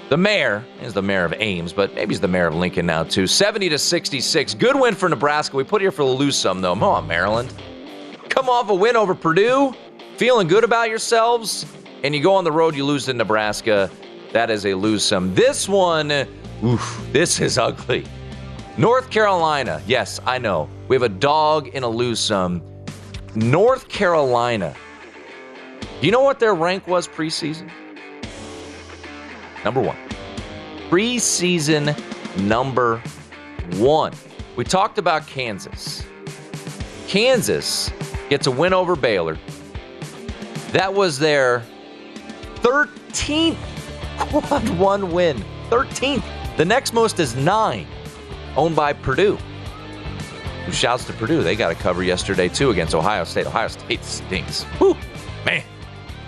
[0.09, 3.03] The mayor is the mayor of Ames, but maybe he's the mayor of Lincoln now
[3.03, 3.25] too.
[3.25, 4.53] 70 to 66.
[4.53, 5.57] Good win for Nebraska.
[5.57, 6.73] We put here for the lose some though.
[6.73, 7.51] Come on, Maryland.
[8.29, 9.73] Come off a win over Purdue.
[10.17, 11.65] Feeling good about yourselves.
[12.03, 13.89] And you go on the road, you lose to Nebraska.
[14.33, 15.33] That is a lose some.
[15.33, 16.11] This one,
[16.63, 18.05] oof, this is ugly.
[18.77, 19.81] North Carolina.
[19.87, 20.69] Yes, I know.
[20.89, 22.61] We have a dog in a lose some.
[23.33, 24.75] North Carolina.
[25.79, 27.71] Do you know what their rank was preseason?
[29.63, 29.97] Number one.
[30.89, 31.97] Preseason
[32.41, 33.01] number
[33.77, 34.13] one.
[34.57, 36.05] We talked about Kansas.
[37.07, 37.91] Kansas
[38.29, 39.37] gets a win over Baylor.
[40.71, 41.63] That was their
[42.55, 43.57] 13th
[44.17, 45.43] quad one win.
[45.69, 46.23] 13th.
[46.57, 47.87] The next most is nine,
[48.55, 49.37] owned by Purdue.
[50.65, 51.43] Who shouts to Purdue?
[51.43, 53.45] They got a cover yesterday too against Ohio State.
[53.45, 54.63] Ohio State stinks.
[54.79, 54.97] Whew,
[55.45, 55.63] man,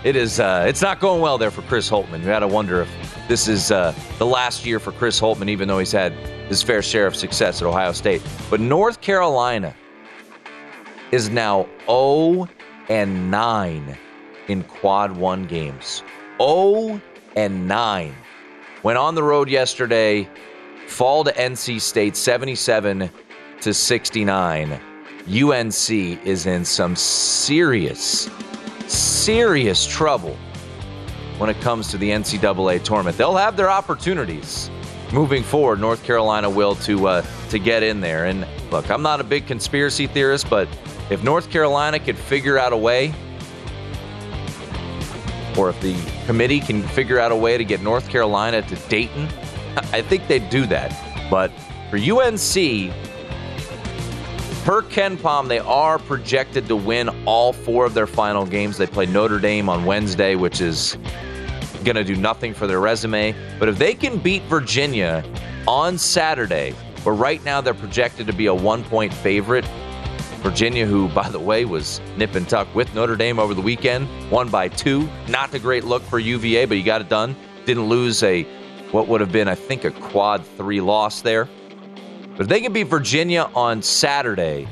[0.04, 0.38] it is.
[0.38, 2.20] Uh, it's not going well there for Chris Holtmann.
[2.20, 5.66] You got to wonder if this is uh, the last year for Chris Holtmann, even
[5.66, 6.12] though he's had
[6.48, 8.22] his fair share of success at Ohio State.
[8.48, 9.74] But North Carolina
[11.10, 12.48] is now 0
[12.88, 13.98] and 9
[14.48, 16.02] in quad one games.
[16.40, 17.00] 0
[17.36, 18.14] and 9.
[18.82, 20.28] Went on the road yesterday,
[20.88, 23.10] fall to NC State 77
[23.60, 24.80] to 69.
[25.28, 28.30] UNC is in some serious,
[28.86, 30.36] serious trouble
[31.36, 33.16] when it comes to the NCAA tournament.
[33.16, 34.70] They'll have their opportunities
[35.12, 35.80] moving forward.
[35.80, 38.26] North Carolina will to uh, to get in there.
[38.26, 40.68] And look, I'm not a big conspiracy theorist, but
[41.10, 43.14] if North Carolina could figure out a way,
[45.56, 45.96] or if the
[46.26, 49.28] committee can figure out a way to get North Carolina to Dayton,
[49.92, 50.94] I think they'd do that.
[51.30, 51.50] But
[51.90, 52.92] for UNC,
[54.64, 58.76] per KenPom, they are projected to win all four of their final games.
[58.76, 60.96] They play Notre Dame on Wednesday, which is
[61.84, 63.34] going to do nothing for their resume.
[63.58, 65.24] But if they can beat Virginia
[65.66, 69.64] on Saturday, where right now they're projected to be a one point favorite,
[70.42, 74.08] Virginia, who, by the way, was nip and tuck with Notre Dame over the weekend,
[74.30, 75.08] won by two.
[75.28, 77.34] Not a great look for UVA, but you got it done.
[77.64, 78.46] Didn't lose a,
[78.92, 81.48] what would have been, I think, a quad three loss there.
[82.32, 84.66] But if they can beat Virginia on Saturday,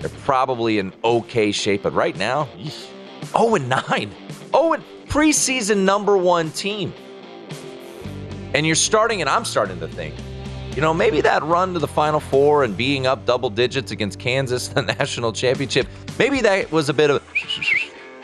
[0.00, 1.82] they're probably in okay shape.
[1.82, 2.48] But right now,
[3.26, 4.10] 0 and 9.
[4.50, 6.92] 0 and preseason number one team.
[8.54, 10.14] And you're starting, and I'm starting to think,
[10.74, 14.18] you know, maybe that run to the Final Four and being up double digits against
[14.18, 15.86] Kansas, the national championship,
[16.18, 17.22] maybe that was a bit of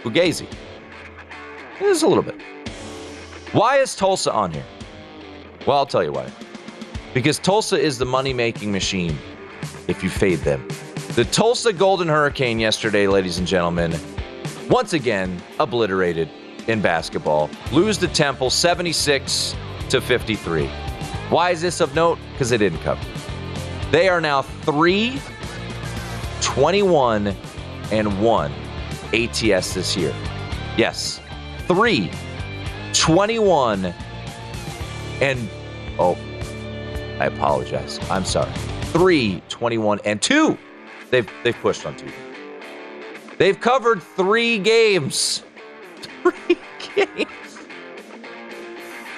[0.02, 0.46] Fugazi.
[1.78, 2.40] Just a little bit.
[3.52, 4.64] Why is Tulsa on here?
[5.66, 6.30] Well, I'll tell you why.
[7.12, 9.18] Because Tulsa is the money making machine
[9.88, 10.66] if you fade them.
[11.14, 13.94] The Tulsa Golden Hurricane yesterday, ladies and gentlemen,
[14.68, 16.28] once again obliterated
[16.68, 17.50] in basketball.
[17.72, 19.56] Lose to Temple 76
[19.88, 20.66] to 53.
[21.30, 22.18] Why is this of note?
[22.32, 23.04] Because they didn't cover.
[23.90, 25.20] They are now 3
[26.42, 27.34] 21
[27.90, 28.52] and 1
[29.14, 30.14] ATS this year.
[30.76, 31.20] Yes,
[31.66, 32.10] 3
[32.92, 33.94] 21
[35.20, 35.48] and
[35.98, 36.16] oh,
[37.18, 37.98] I apologize.
[38.10, 38.52] I'm sorry.
[38.92, 40.58] 3 21 and 2.
[41.10, 42.10] They've they've pushed on two.
[43.38, 45.42] They've covered 3 games.
[46.22, 46.32] 3
[46.94, 47.28] games.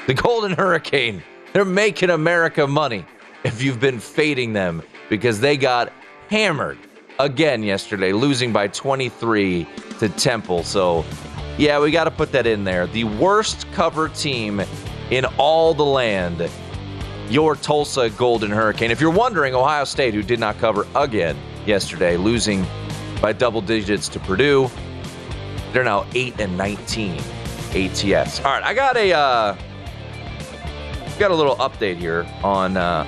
[0.07, 1.22] The Golden Hurricane
[1.53, 3.05] they're making America money
[3.45, 5.93] if you've been fading them because they got
[6.29, 6.79] hammered
[7.18, 9.66] again yesterday, losing by 23
[9.99, 10.62] to Temple.
[10.62, 11.05] So,
[11.57, 12.87] yeah, we got to put that in there.
[12.87, 14.62] The worst cover team
[15.11, 16.49] in all the land,
[17.31, 18.91] your Tulsa Golden Hurricane.
[18.91, 22.66] If you're wondering, Ohio State, who did not cover again yesterday, losing
[23.20, 24.70] by double digits to Purdue,
[25.72, 27.20] they're now 8 and 19
[27.74, 28.41] ATS.
[28.41, 29.12] All right, I got a.
[29.12, 29.57] Uh,
[31.18, 33.05] got a little update here on uh,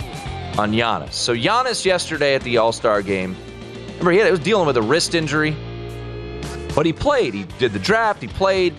[0.59, 1.13] on Giannis.
[1.13, 3.37] So Giannis yesterday at the All Star game,
[3.91, 5.57] remember he, had, he was dealing with a wrist injury,
[6.75, 7.35] but he played.
[7.35, 8.21] He did the draft.
[8.21, 8.75] He played.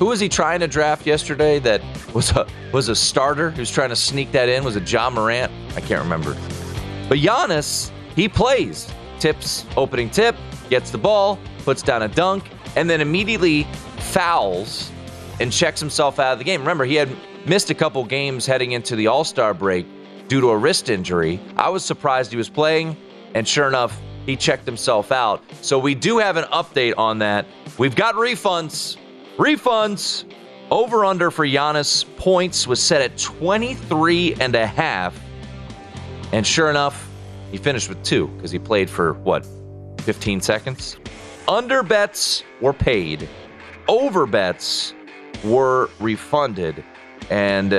[0.00, 1.58] Who was he trying to draft yesterday?
[1.58, 1.82] That
[2.14, 4.64] was a was a starter who's trying to sneak that in.
[4.64, 5.52] Was it Ja Morant?
[5.76, 6.32] I can't remember.
[7.06, 8.90] But Giannis, he plays.
[9.18, 10.34] Tips opening tip,
[10.70, 12.44] gets the ball, puts down a dunk,
[12.76, 13.64] and then immediately
[13.98, 14.90] fouls
[15.38, 16.60] and checks himself out of the game.
[16.62, 17.10] Remember, he had
[17.44, 19.86] missed a couple games heading into the All Star break
[20.28, 21.38] due to a wrist injury.
[21.58, 22.96] I was surprised he was playing,
[23.34, 25.44] and sure enough, he checked himself out.
[25.60, 27.44] So we do have an update on that.
[27.76, 28.96] We've got refunds.
[29.40, 30.30] Refunds.
[30.70, 35.18] Over under for Giannis points was set at 23 and a half.
[36.32, 37.08] And sure enough,
[37.50, 39.46] he finished with two because he played for what,
[40.00, 40.98] 15 seconds?
[41.48, 43.30] Under bets were paid,
[43.88, 44.92] over bets
[45.42, 46.84] were refunded.
[47.30, 47.72] And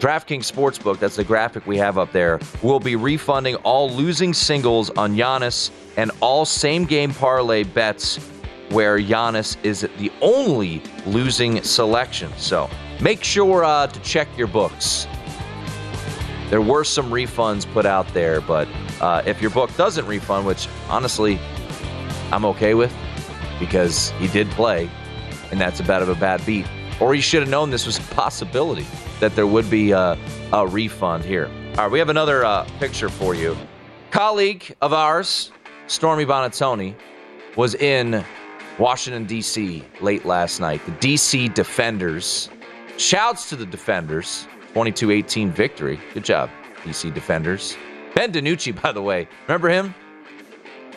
[0.00, 4.90] DraftKings Sportsbook, that's the graphic we have up there, will be refunding all losing singles
[4.90, 8.18] on Giannis and all same game parlay bets
[8.70, 12.30] where Giannis is the only losing selection.
[12.36, 12.68] So
[13.00, 15.06] make sure uh, to check your books.
[16.50, 18.68] There were some refunds put out there, but
[19.00, 21.38] uh, if your book doesn't refund, which honestly
[22.32, 22.94] I'm okay with
[23.58, 24.90] because he did play,
[25.50, 26.66] and that's a bit of a bad beat.
[27.00, 28.86] Or he should have known this was a possibility
[29.20, 30.18] that there would be a,
[30.52, 31.46] a refund here.
[31.46, 33.56] All right, we have another uh, picture for you.
[34.10, 35.52] Colleague of ours,
[35.86, 36.94] Stormy Buonantony,
[37.56, 38.24] was in
[38.78, 39.84] Washington, D.C.
[40.00, 40.84] late last night.
[40.86, 41.48] The D.C.
[41.48, 42.48] Defenders.
[42.96, 44.46] Shouts to the Defenders.
[44.74, 45.98] 22 18 victory.
[46.14, 46.50] Good job,
[46.84, 47.10] D.C.
[47.10, 47.76] Defenders.
[48.14, 49.94] Ben DiNucci, by the way, remember him?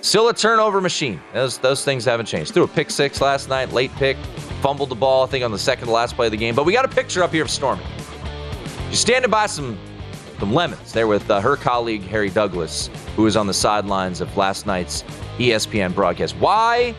[0.02, 1.20] Still a turnover machine.
[1.34, 2.54] Those those things haven't changed.
[2.54, 4.18] Threw a pick six last night, late pick,
[4.62, 6.56] fumbled the ball, I think, on the second to last play of the game.
[6.56, 7.84] But we got a picture up here of Stormy.
[8.90, 9.78] She's standing by some
[10.40, 14.36] some lemons there with uh, her colleague Harry Douglas, who was on the sidelines of
[14.36, 15.04] last night's
[15.38, 16.36] ESPN broadcast.
[16.38, 16.96] Why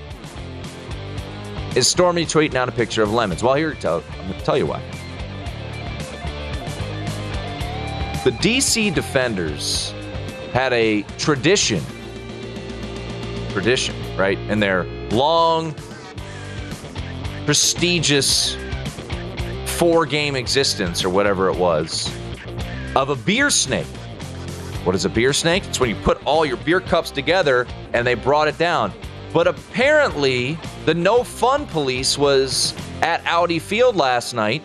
[1.75, 3.43] is Stormy tweeting out a picture of lemons?
[3.43, 4.83] Well, here tell, I'm going to tell you why.
[8.25, 9.93] The DC Defenders
[10.53, 11.83] had a tradition
[13.53, 14.39] tradition, right?
[14.39, 15.75] In their long,
[17.45, 18.57] prestigious
[19.67, 22.11] four game existence or whatever it was
[22.97, 23.87] of a beer snake.
[24.85, 25.65] What is a beer snake?
[25.67, 28.93] It's when you put all your beer cups together and they brought it down.
[29.33, 34.63] But apparently, the no fun police was at Audi Field last night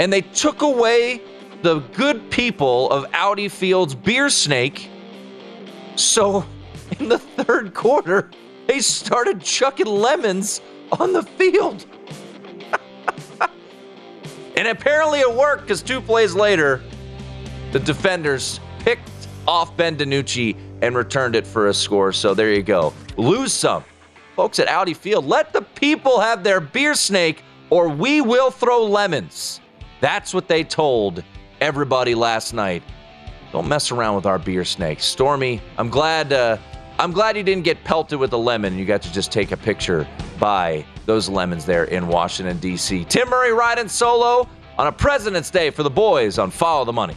[0.00, 1.20] and they took away
[1.62, 4.90] the good people of Audi Field's beer snake.
[5.96, 6.44] So
[6.98, 8.30] in the third quarter,
[8.66, 10.60] they started chucking lemons
[10.92, 11.86] on the field.
[14.56, 16.82] and apparently it worked because two plays later,
[17.72, 19.10] the defenders picked
[19.46, 22.12] off Ben DiNucci and returned it for a score.
[22.12, 22.92] So there you go.
[23.16, 23.84] Lose some.
[24.36, 28.84] Folks at Audi Field, let the people have their beer snake or we will throw
[28.84, 29.60] lemons.
[30.00, 31.22] That's what they told
[31.60, 32.82] everybody last night.
[33.52, 35.00] Don't mess around with our beer snake.
[35.00, 36.58] Stormy, I'm glad uh,
[36.98, 38.78] I'm glad you didn't get pelted with a lemon.
[38.78, 40.06] You got to just take a picture
[40.38, 43.04] by those lemons there in Washington, D.C.
[43.04, 47.16] Tim Murray riding solo on a President's Day for the boys on Follow the Money.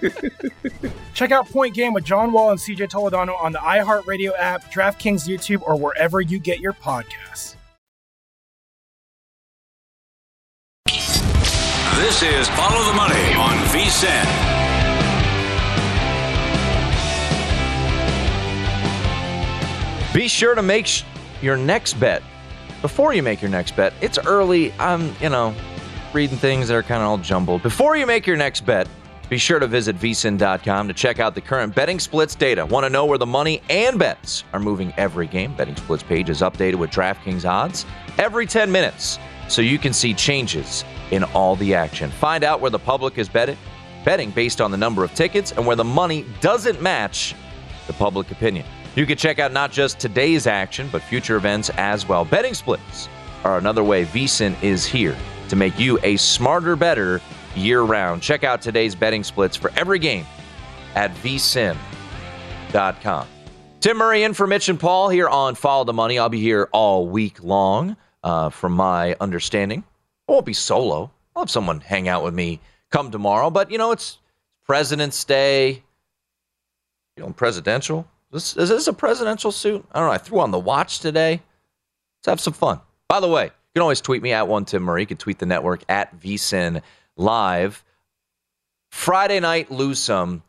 [1.14, 5.28] Check out Point Game with John Wall and CJ Toledano on the iHeartRadio app, DraftKings
[5.28, 7.56] YouTube, or wherever you get your podcasts.
[11.96, 14.50] This is Follow the Money on VSIN.
[20.14, 21.04] Be sure to make sh-
[21.42, 22.22] your next bet
[22.82, 23.92] before you make your next bet.
[24.00, 24.72] It's early.
[24.78, 25.54] I'm, you know,
[26.12, 27.62] reading things that are kind of all jumbled.
[27.62, 28.88] Before you make your next bet,
[29.30, 32.66] be sure to visit vsin.com to check out the current betting splits data.
[32.66, 35.54] Want to know where the money and bets are moving every game?
[35.54, 37.86] Betting splits page is updated with DraftKings odds
[38.18, 42.10] every 10 minutes so you can see changes in all the action.
[42.10, 43.56] Find out where the public is betting,
[44.04, 47.36] betting based on the number of tickets and where the money doesn't match
[47.86, 48.66] the public opinion.
[48.96, 52.24] You can check out not just today's action, but future events as well.
[52.24, 53.08] Betting splits
[53.44, 55.16] are another way VSIN is here
[55.48, 57.20] to make you a smarter, better
[57.54, 58.22] year round.
[58.22, 60.26] Check out today's betting splits for every game
[60.94, 61.78] at vsin.com.
[63.80, 66.18] Tim Murray in for Mitch and Paul here on Follow the Money.
[66.18, 69.84] I'll be here all week long, uh, from my understanding.
[70.28, 71.10] I won't be solo.
[71.34, 74.18] I'll have someone hang out with me come tomorrow, but you know, it's
[74.64, 75.82] President's Day.
[77.16, 78.06] You know, presidential.
[78.30, 79.84] This, is this a presidential suit?
[79.92, 80.12] I don't know.
[80.12, 81.40] I threw on the watch today.
[82.18, 82.80] Let's have some fun.
[83.08, 85.02] By the way, you can always tweet me at one Tim Murray.
[85.02, 86.82] You can tweet the network at VSIN
[87.16, 87.84] Live.
[88.90, 90.42] Friday night, lose some.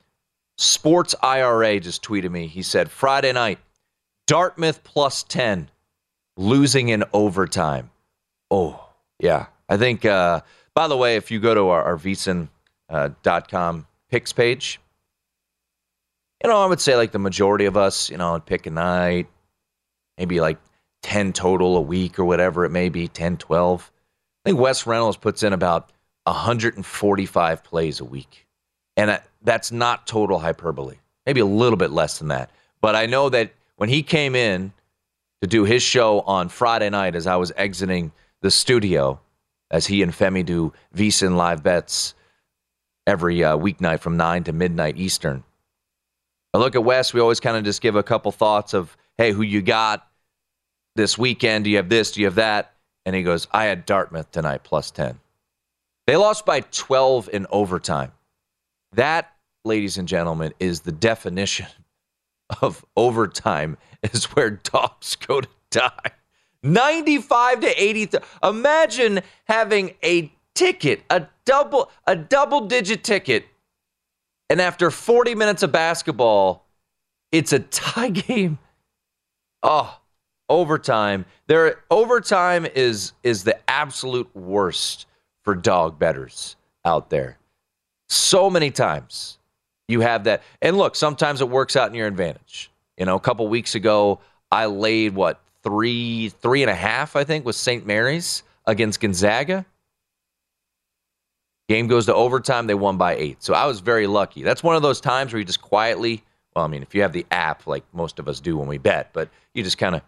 [0.57, 2.47] Sports IRA just tweeted me.
[2.47, 3.59] He said, Friday night,
[4.27, 5.69] Dartmouth plus 10,
[6.37, 7.89] losing in overtime.
[8.49, 8.89] Oh,
[9.19, 9.47] yeah.
[9.67, 10.41] I think, uh,
[10.75, 14.79] by the way, if you go to our, our VSIN.com picks page,
[16.43, 19.27] you know, I would say like the majority of us, you know, pick a night,
[20.17, 20.57] maybe like
[21.03, 23.91] 10 total a week or whatever it may be, 10, 12.
[24.45, 25.91] I think Wes Reynolds puts in about
[26.23, 28.47] 145 plays a week.
[28.97, 32.51] And that's not total hyperbole, maybe a little bit less than that.
[32.81, 34.73] But I know that when he came in
[35.41, 38.11] to do his show on Friday night as I was exiting
[38.41, 39.19] the studio,
[39.71, 42.13] as he and Femi do VSIN live bets
[43.07, 45.43] every uh, weeknight from 9 to midnight Eastern.
[46.53, 49.31] I look at Wes, we always kind of just give a couple thoughts of, hey,
[49.31, 50.07] who you got
[50.95, 51.63] this weekend?
[51.63, 52.11] Do you have this?
[52.11, 52.73] Do you have that?
[53.05, 55.19] And he goes, I had Dartmouth tonight, plus 10.
[56.07, 58.11] They lost by 12 in overtime.
[58.93, 59.31] That,
[59.63, 61.67] ladies and gentlemen, is the definition
[62.61, 66.11] of overtime, is where dogs go to die.
[66.63, 68.05] 95 to 80.
[68.07, 73.45] th- Imagine having a ticket, a double, a double digit ticket
[74.51, 76.65] and after 40 minutes of basketball,
[77.31, 78.59] it's a tie game.
[79.63, 79.97] Oh,
[80.49, 81.23] overtime.
[81.47, 85.05] There overtime is is the absolute worst
[85.43, 87.37] for dog bettors out there.
[88.09, 89.37] So many times
[89.87, 90.43] you have that.
[90.61, 92.71] And look, sometimes it works out in your advantage.
[92.97, 94.19] You know, a couple weeks ago,
[94.51, 97.85] I laid what three, three and a half, I think, with St.
[97.85, 99.65] Mary's against Gonzaga.
[101.69, 102.67] Game goes to overtime.
[102.67, 103.41] They won by eight.
[103.41, 104.43] So I was very lucky.
[104.43, 106.23] That's one of those times where you just quietly,
[106.55, 108.77] well, I mean, if you have the app like most of us do when we
[108.77, 110.01] bet, but you just kind of,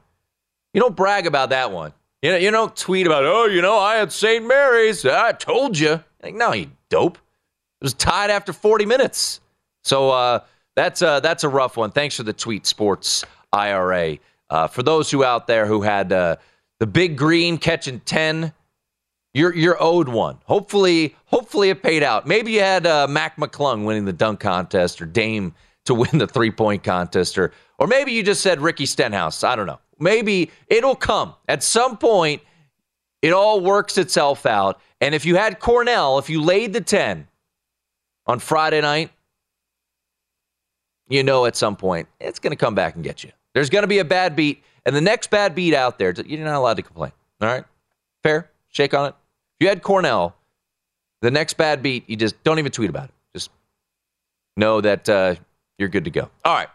[0.74, 1.94] you don't brag about that one.
[2.24, 4.48] You know, you don't tweet about, oh, you know, I had St.
[4.48, 5.06] Mary's.
[5.06, 6.02] I told you.
[6.24, 7.18] Like, no, you dope.
[7.18, 9.42] It was tied after 40 minutes.
[9.84, 10.40] So uh,
[10.76, 11.92] that's uh, that's a rough one.
[11.92, 14.18] Thanks for the tweet, Sports IRA.
[14.50, 16.38] Uh, for those who out there who had uh,
[16.80, 18.54] the big green catching 10
[19.34, 20.38] You're you're owed one.
[20.46, 22.26] Hopefully, hopefully it paid out.
[22.26, 25.54] Maybe you had uh, Mac McClung winning the dunk contest, or Dame
[25.86, 29.44] to win the three point contest, or or maybe you just said Ricky Stenhouse.
[29.44, 29.80] I don't know.
[30.00, 32.42] Maybe it'll come at some point.
[33.22, 34.82] It all works itself out.
[35.00, 37.28] And if you had Cornell, if you laid the ten
[38.26, 39.12] on Friday night,
[41.10, 43.32] you know at some point it's going to come back and get you.
[43.54, 46.44] There's going to be a bad beat, and the next bad beat out there, you're
[46.44, 47.12] not allowed to complain.
[47.42, 47.66] All right,
[48.24, 48.50] fair.
[48.70, 49.16] Shake on it.
[49.60, 50.36] If you had Cornell,
[51.22, 53.16] the next bad beat, you just don't even tweet about it.
[53.34, 53.52] Just
[54.58, 55.36] know that uh,
[55.78, 56.30] you're good to go.
[56.44, 56.70] All right.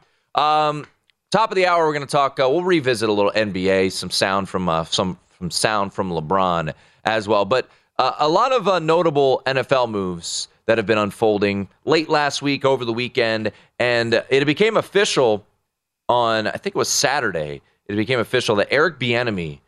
[0.68, 0.86] Um,
[1.30, 2.38] top of the hour, we're going to talk.
[2.40, 6.72] Uh, we'll revisit a little NBA, some sound from uh, some from sound from LeBron
[7.04, 7.68] as well, but
[7.98, 12.64] uh, a lot of uh, notable NFL moves that have been unfolding late last week,
[12.64, 15.44] over the weekend, and it became official
[16.08, 17.62] on I think it was Saturday.
[17.86, 19.60] It became official that Eric Bieniemy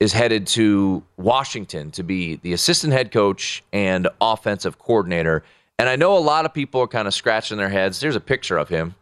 [0.00, 5.44] is headed to Washington to be the assistant head coach and offensive coordinator.
[5.78, 8.00] And I know a lot of people are kind of scratching their heads.
[8.00, 8.94] There's a picture of him.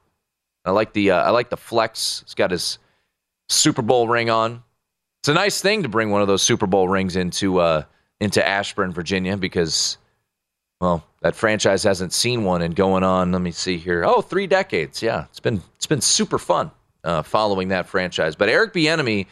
[0.64, 2.22] I like the uh, I like the flex.
[2.24, 2.78] He's got his
[3.48, 4.62] Super Bowl ring on.
[5.20, 7.84] It's a nice thing to bring one of those Super Bowl rings into uh,
[8.20, 9.98] into Ashburn, Virginia, because
[10.80, 13.32] well, that franchise hasn't seen one and going on.
[13.32, 14.04] Let me see here.
[14.04, 15.02] Oh, three decades.
[15.02, 16.70] Yeah, it's been it's been super fun
[17.04, 18.34] uh, following that franchise.
[18.34, 19.26] But Eric Bieniemy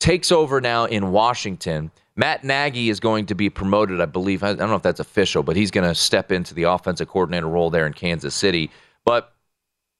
[0.00, 1.90] takes over now in Washington.
[2.16, 4.44] Matt Nagy is going to be promoted, I believe.
[4.44, 7.48] I don't know if that's official, but he's going to step into the offensive coordinator
[7.48, 8.70] role there in Kansas City.
[9.04, 9.33] But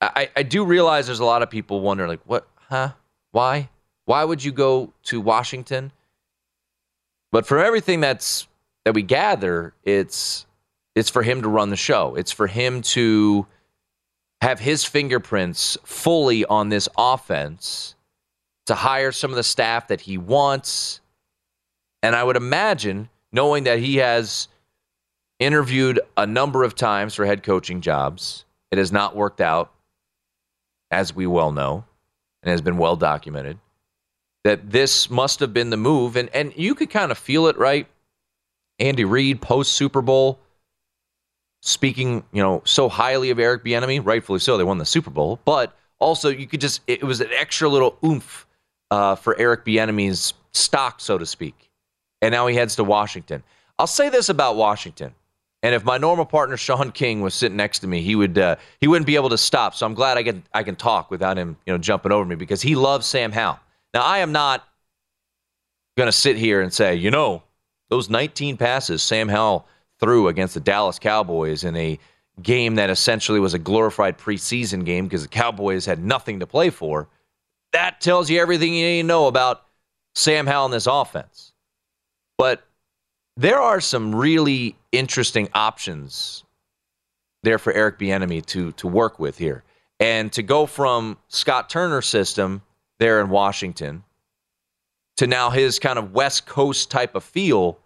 [0.00, 2.92] I, I do realize there's a lot of people wondering, like, what, huh?
[3.32, 3.70] Why?
[4.04, 5.92] Why would you go to Washington?
[7.32, 8.46] But from everything that's
[8.84, 10.46] that we gather, it's
[10.94, 12.14] it's for him to run the show.
[12.14, 13.46] It's for him to
[14.40, 17.94] have his fingerprints fully on this offense,
[18.66, 21.00] to hire some of the staff that he wants.
[22.02, 24.48] And I would imagine, knowing that he has
[25.40, 29.72] interviewed a number of times for head coaching jobs, it has not worked out,
[30.94, 31.84] as we well know,
[32.42, 33.58] and has been well documented,
[34.44, 36.14] that this must have been the move.
[36.14, 37.88] And, and you could kind of feel it, right?
[38.78, 40.38] Andy Reid post Super Bowl
[41.62, 44.56] speaking, you know, so highly of Eric Bieniemy, rightfully so.
[44.56, 47.98] They won the Super Bowl, but also you could just it was an extra little
[48.04, 48.46] oomph
[48.90, 51.70] uh, for Eric Bieniemy's stock, so to speak.
[52.22, 53.42] And now he heads to Washington.
[53.78, 55.14] I'll say this about Washington,
[55.64, 58.56] and if my normal partner Sean King was sitting next to me, he would uh,
[58.82, 59.74] he wouldn't be able to stop.
[59.74, 62.34] So I'm glad I can I can talk without him, you know, jumping over me
[62.34, 63.58] because he loves Sam Howell.
[63.94, 64.68] Now I am not
[65.96, 67.42] going to sit here and say, you know,
[67.88, 69.66] those 19 passes Sam Howell
[70.00, 71.98] threw against the Dallas Cowboys in a
[72.42, 76.68] game that essentially was a glorified preseason game because the Cowboys had nothing to play
[76.68, 77.08] for.
[77.72, 79.64] That tells you everything you need to know about
[80.14, 81.52] Sam Howell and this offense.
[82.36, 82.62] But
[83.36, 86.44] there are some really interesting options
[87.42, 89.64] there for Eric Bieniemy to to work with here,
[90.00, 92.62] and to go from Scott Turner's system
[92.98, 94.04] there in Washington
[95.16, 97.78] to now his kind of West Coast type of feel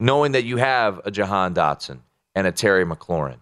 [0.00, 1.98] knowing that you have a Jahan Dotson
[2.34, 3.38] and a Terry McLaurin.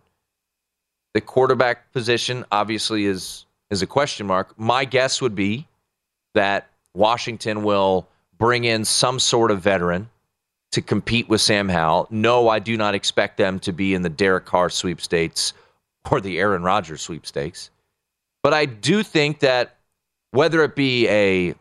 [1.14, 4.58] The quarterback position obviously is is a question mark.
[4.58, 5.66] My guess would be
[6.34, 8.06] that Washington will
[8.38, 10.08] bring in some sort of veteran
[10.72, 12.08] to compete with Sam Howell.
[12.10, 15.52] No, I do not expect them to be in the Derek Carr sweepstakes
[16.10, 17.70] or the Aaron Rodgers sweepstakes.
[18.42, 19.76] But I do think that
[20.30, 21.54] whether it be a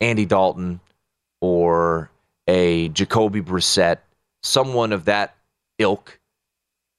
[0.00, 0.80] Andy Dalton
[1.40, 2.10] or
[2.46, 3.98] a Jacoby Brissett,
[4.42, 5.34] someone of that
[5.78, 6.18] ilk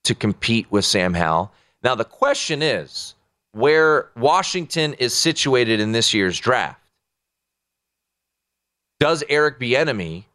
[0.04, 1.52] to compete with Sam Howell.
[1.84, 3.16] Now, the question is
[3.52, 6.80] where Washington is situated in this year's draft.
[9.00, 10.26] Does Eric Bieniemy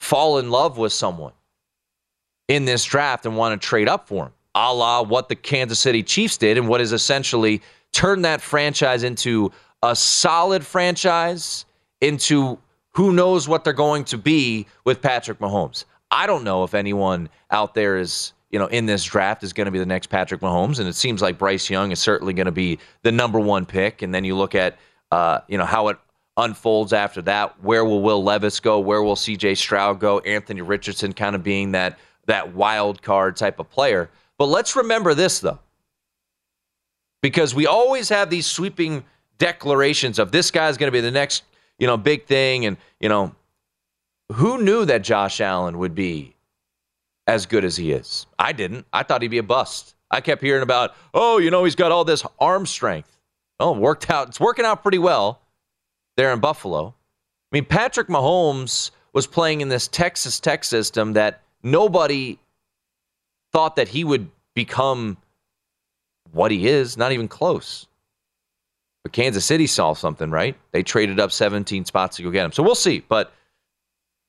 [0.00, 1.32] fall in love with someone
[2.48, 5.78] in this draft and want to trade up for him, a la what the Kansas
[5.78, 9.50] City Chiefs did and what is essentially turned that franchise into
[9.82, 11.64] a solid franchise,
[12.00, 12.58] into
[12.92, 15.84] who knows what they're going to be with Patrick Mahomes?
[16.10, 19.66] I don't know if anyone out there is, you know, in this draft is going
[19.66, 22.46] to be the next Patrick Mahomes, and it seems like Bryce Young is certainly going
[22.46, 24.02] to be the number one pick.
[24.02, 24.78] And then you look at,
[25.10, 25.98] uh, you know, how it
[26.36, 27.62] unfolds after that.
[27.62, 28.80] Where will Will Levis go?
[28.80, 29.54] Where will C.J.
[29.54, 30.18] Stroud go?
[30.20, 34.10] Anthony Richardson kind of being that that wild card type of player.
[34.38, 35.58] But let's remember this though,
[37.22, 39.04] because we always have these sweeping
[39.38, 41.44] declarations of this guy's going to be the next
[41.78, 42.66] you know, big thing.
[42.66, 43.34] And, you know,
[44.32, 46.34] who knew that Josh Allen would be
[47.26, 48.26] as good as he is?
[48.38, 48.86] I didn't.
[48.92, 49.94] I thought he'd be a bust.
[50.10, 53.18] I kept hearing about, oh, you know, he's got all this arm strength.
[53.60, 54.28] Oh, worked out.
[54.28, 55.40] It's working out pretty well
[56.16, 56.88] there in Buffalo.
[56.88, 62.38] I mean, Patrick Mahomes was playing in this Texas Tech system that nobody
[63.52, 65.16] thought that he would become
[66.32, 67.86] what he is, not even close.
[69.04, 70.56] But Kansas City saw something, right?
[70.72, 72.52] They traded up 17 spots to go get him.
[72.52, 73.04] So we'll see.
[73.08, 73.32] But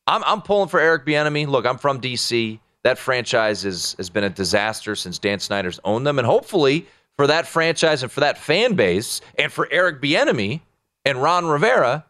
[0.05, 1.47] I'm, I'm pulling for Eric Bieniemy.
[1.47, 2.59] Look, I'm from DC.
[2.83, 6.19] That franchise is, has been a disaster since Dan Snyder's owned them.
[6.19, 10.59] And hopefully for that franchise and for that fan base and for Eric Bieniemy
[11.05, 12.05] and Ron Rivera,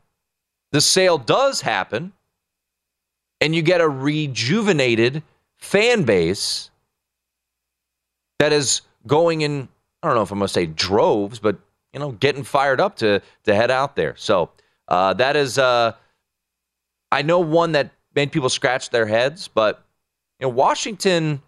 [0.72, 2.14] the sale does happen
[3.42, 5.22] and you get a rejuvenated
[5.58, 6.70] fan base
[8.40, 9.68] that is going in,
[10.02, 11.58] I don't know if I'm going to say droves, but,
[11.94, 14.16] you know, getting fired up to, to head out there.
[14.18, 14.52] So
[14.88, 15.94] uh, that is, uh,
[17.12, 19.86] I know one that made people scratch their heads, but,
[20.40, 21.42] you know, Washington,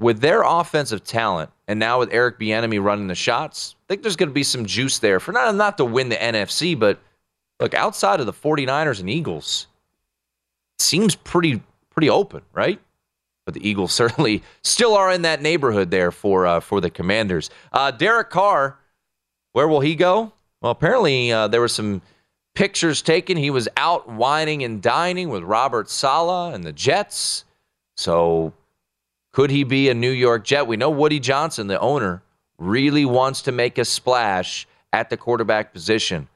[0.00, 4.16] with their offensive talent, and now with Eric Bieniemy running the shots, I think there's
[4.16, 7.00] going to be some juice there for not, not to win the NFC, but
[7.60, 9.66] look, outside of the 49ers and Eagles,
[10.78, 12.80] seems pretty pretty open, right?
[13.44, 17.50] But the Eagles certainly still are in that neighborhood there for uh, for the Commanders.
[17.72, 18.78] Uh, Derek Carr,
[19.52, 20.32] where will he go?
[20.60, 22.02] Well, apparently uh, there were some
[22.54, 23.36] pictures taken.
[23.36, 27.44] He was out wining and dining with Robert Saleh and the Jets.
[27.96, 28.52] So
[29.38, 30.66] could he be a New York Jet?
[30.66, 32.24] We know Woody Johnson, the owner,
[32.58, 36.26] really wants to make a splash at the quarterback position.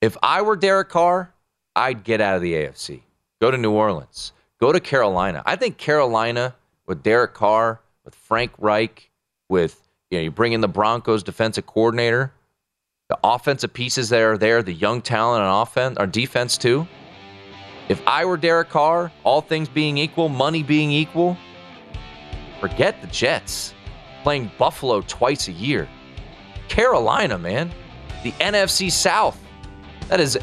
[0.00, 1.34] If I were Derek Carr,
[1.74, 3.00] I'd get out of the AFC.
[3.40, 4.32] Go to New Orleans.
[4.60, 5.42] Go to Carolina.
[5.44, 6.54] I think Carolina
[6.86, 9.10] with Derek Carr, with Frank Reich,
[9.48, 12.32] with you know, you bring in the Broncos defensive coordinator,
[13.08, 16.86] the offensive pieces that are there, the young talent on offense or defense too.
[17.88, 21.36] If I were Derek Carr, all things being equal, money being equal,
[22.68, 23.74] forget the Jets
[24.22, 25.86] playing Buffalo twice a year.
[26.68, 27.70] Carolina, man,
[28.22, 29.38] the NFC South.
[30.08, 30.38] That is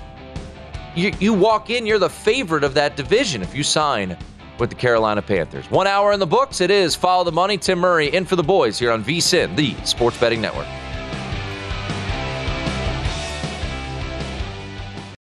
[0.93, 4.15] you, you walk in, you're the favorite of that division if you sign
[4.59, 5.71] with the Carolina Panthers.
[5.71, 6.61] One hour in the books.
[6.61, 7.57] It is Follow the Money.
[7.57, 10.67] Tim Murray in for the boys here on VSIN, the Sports Betting Network.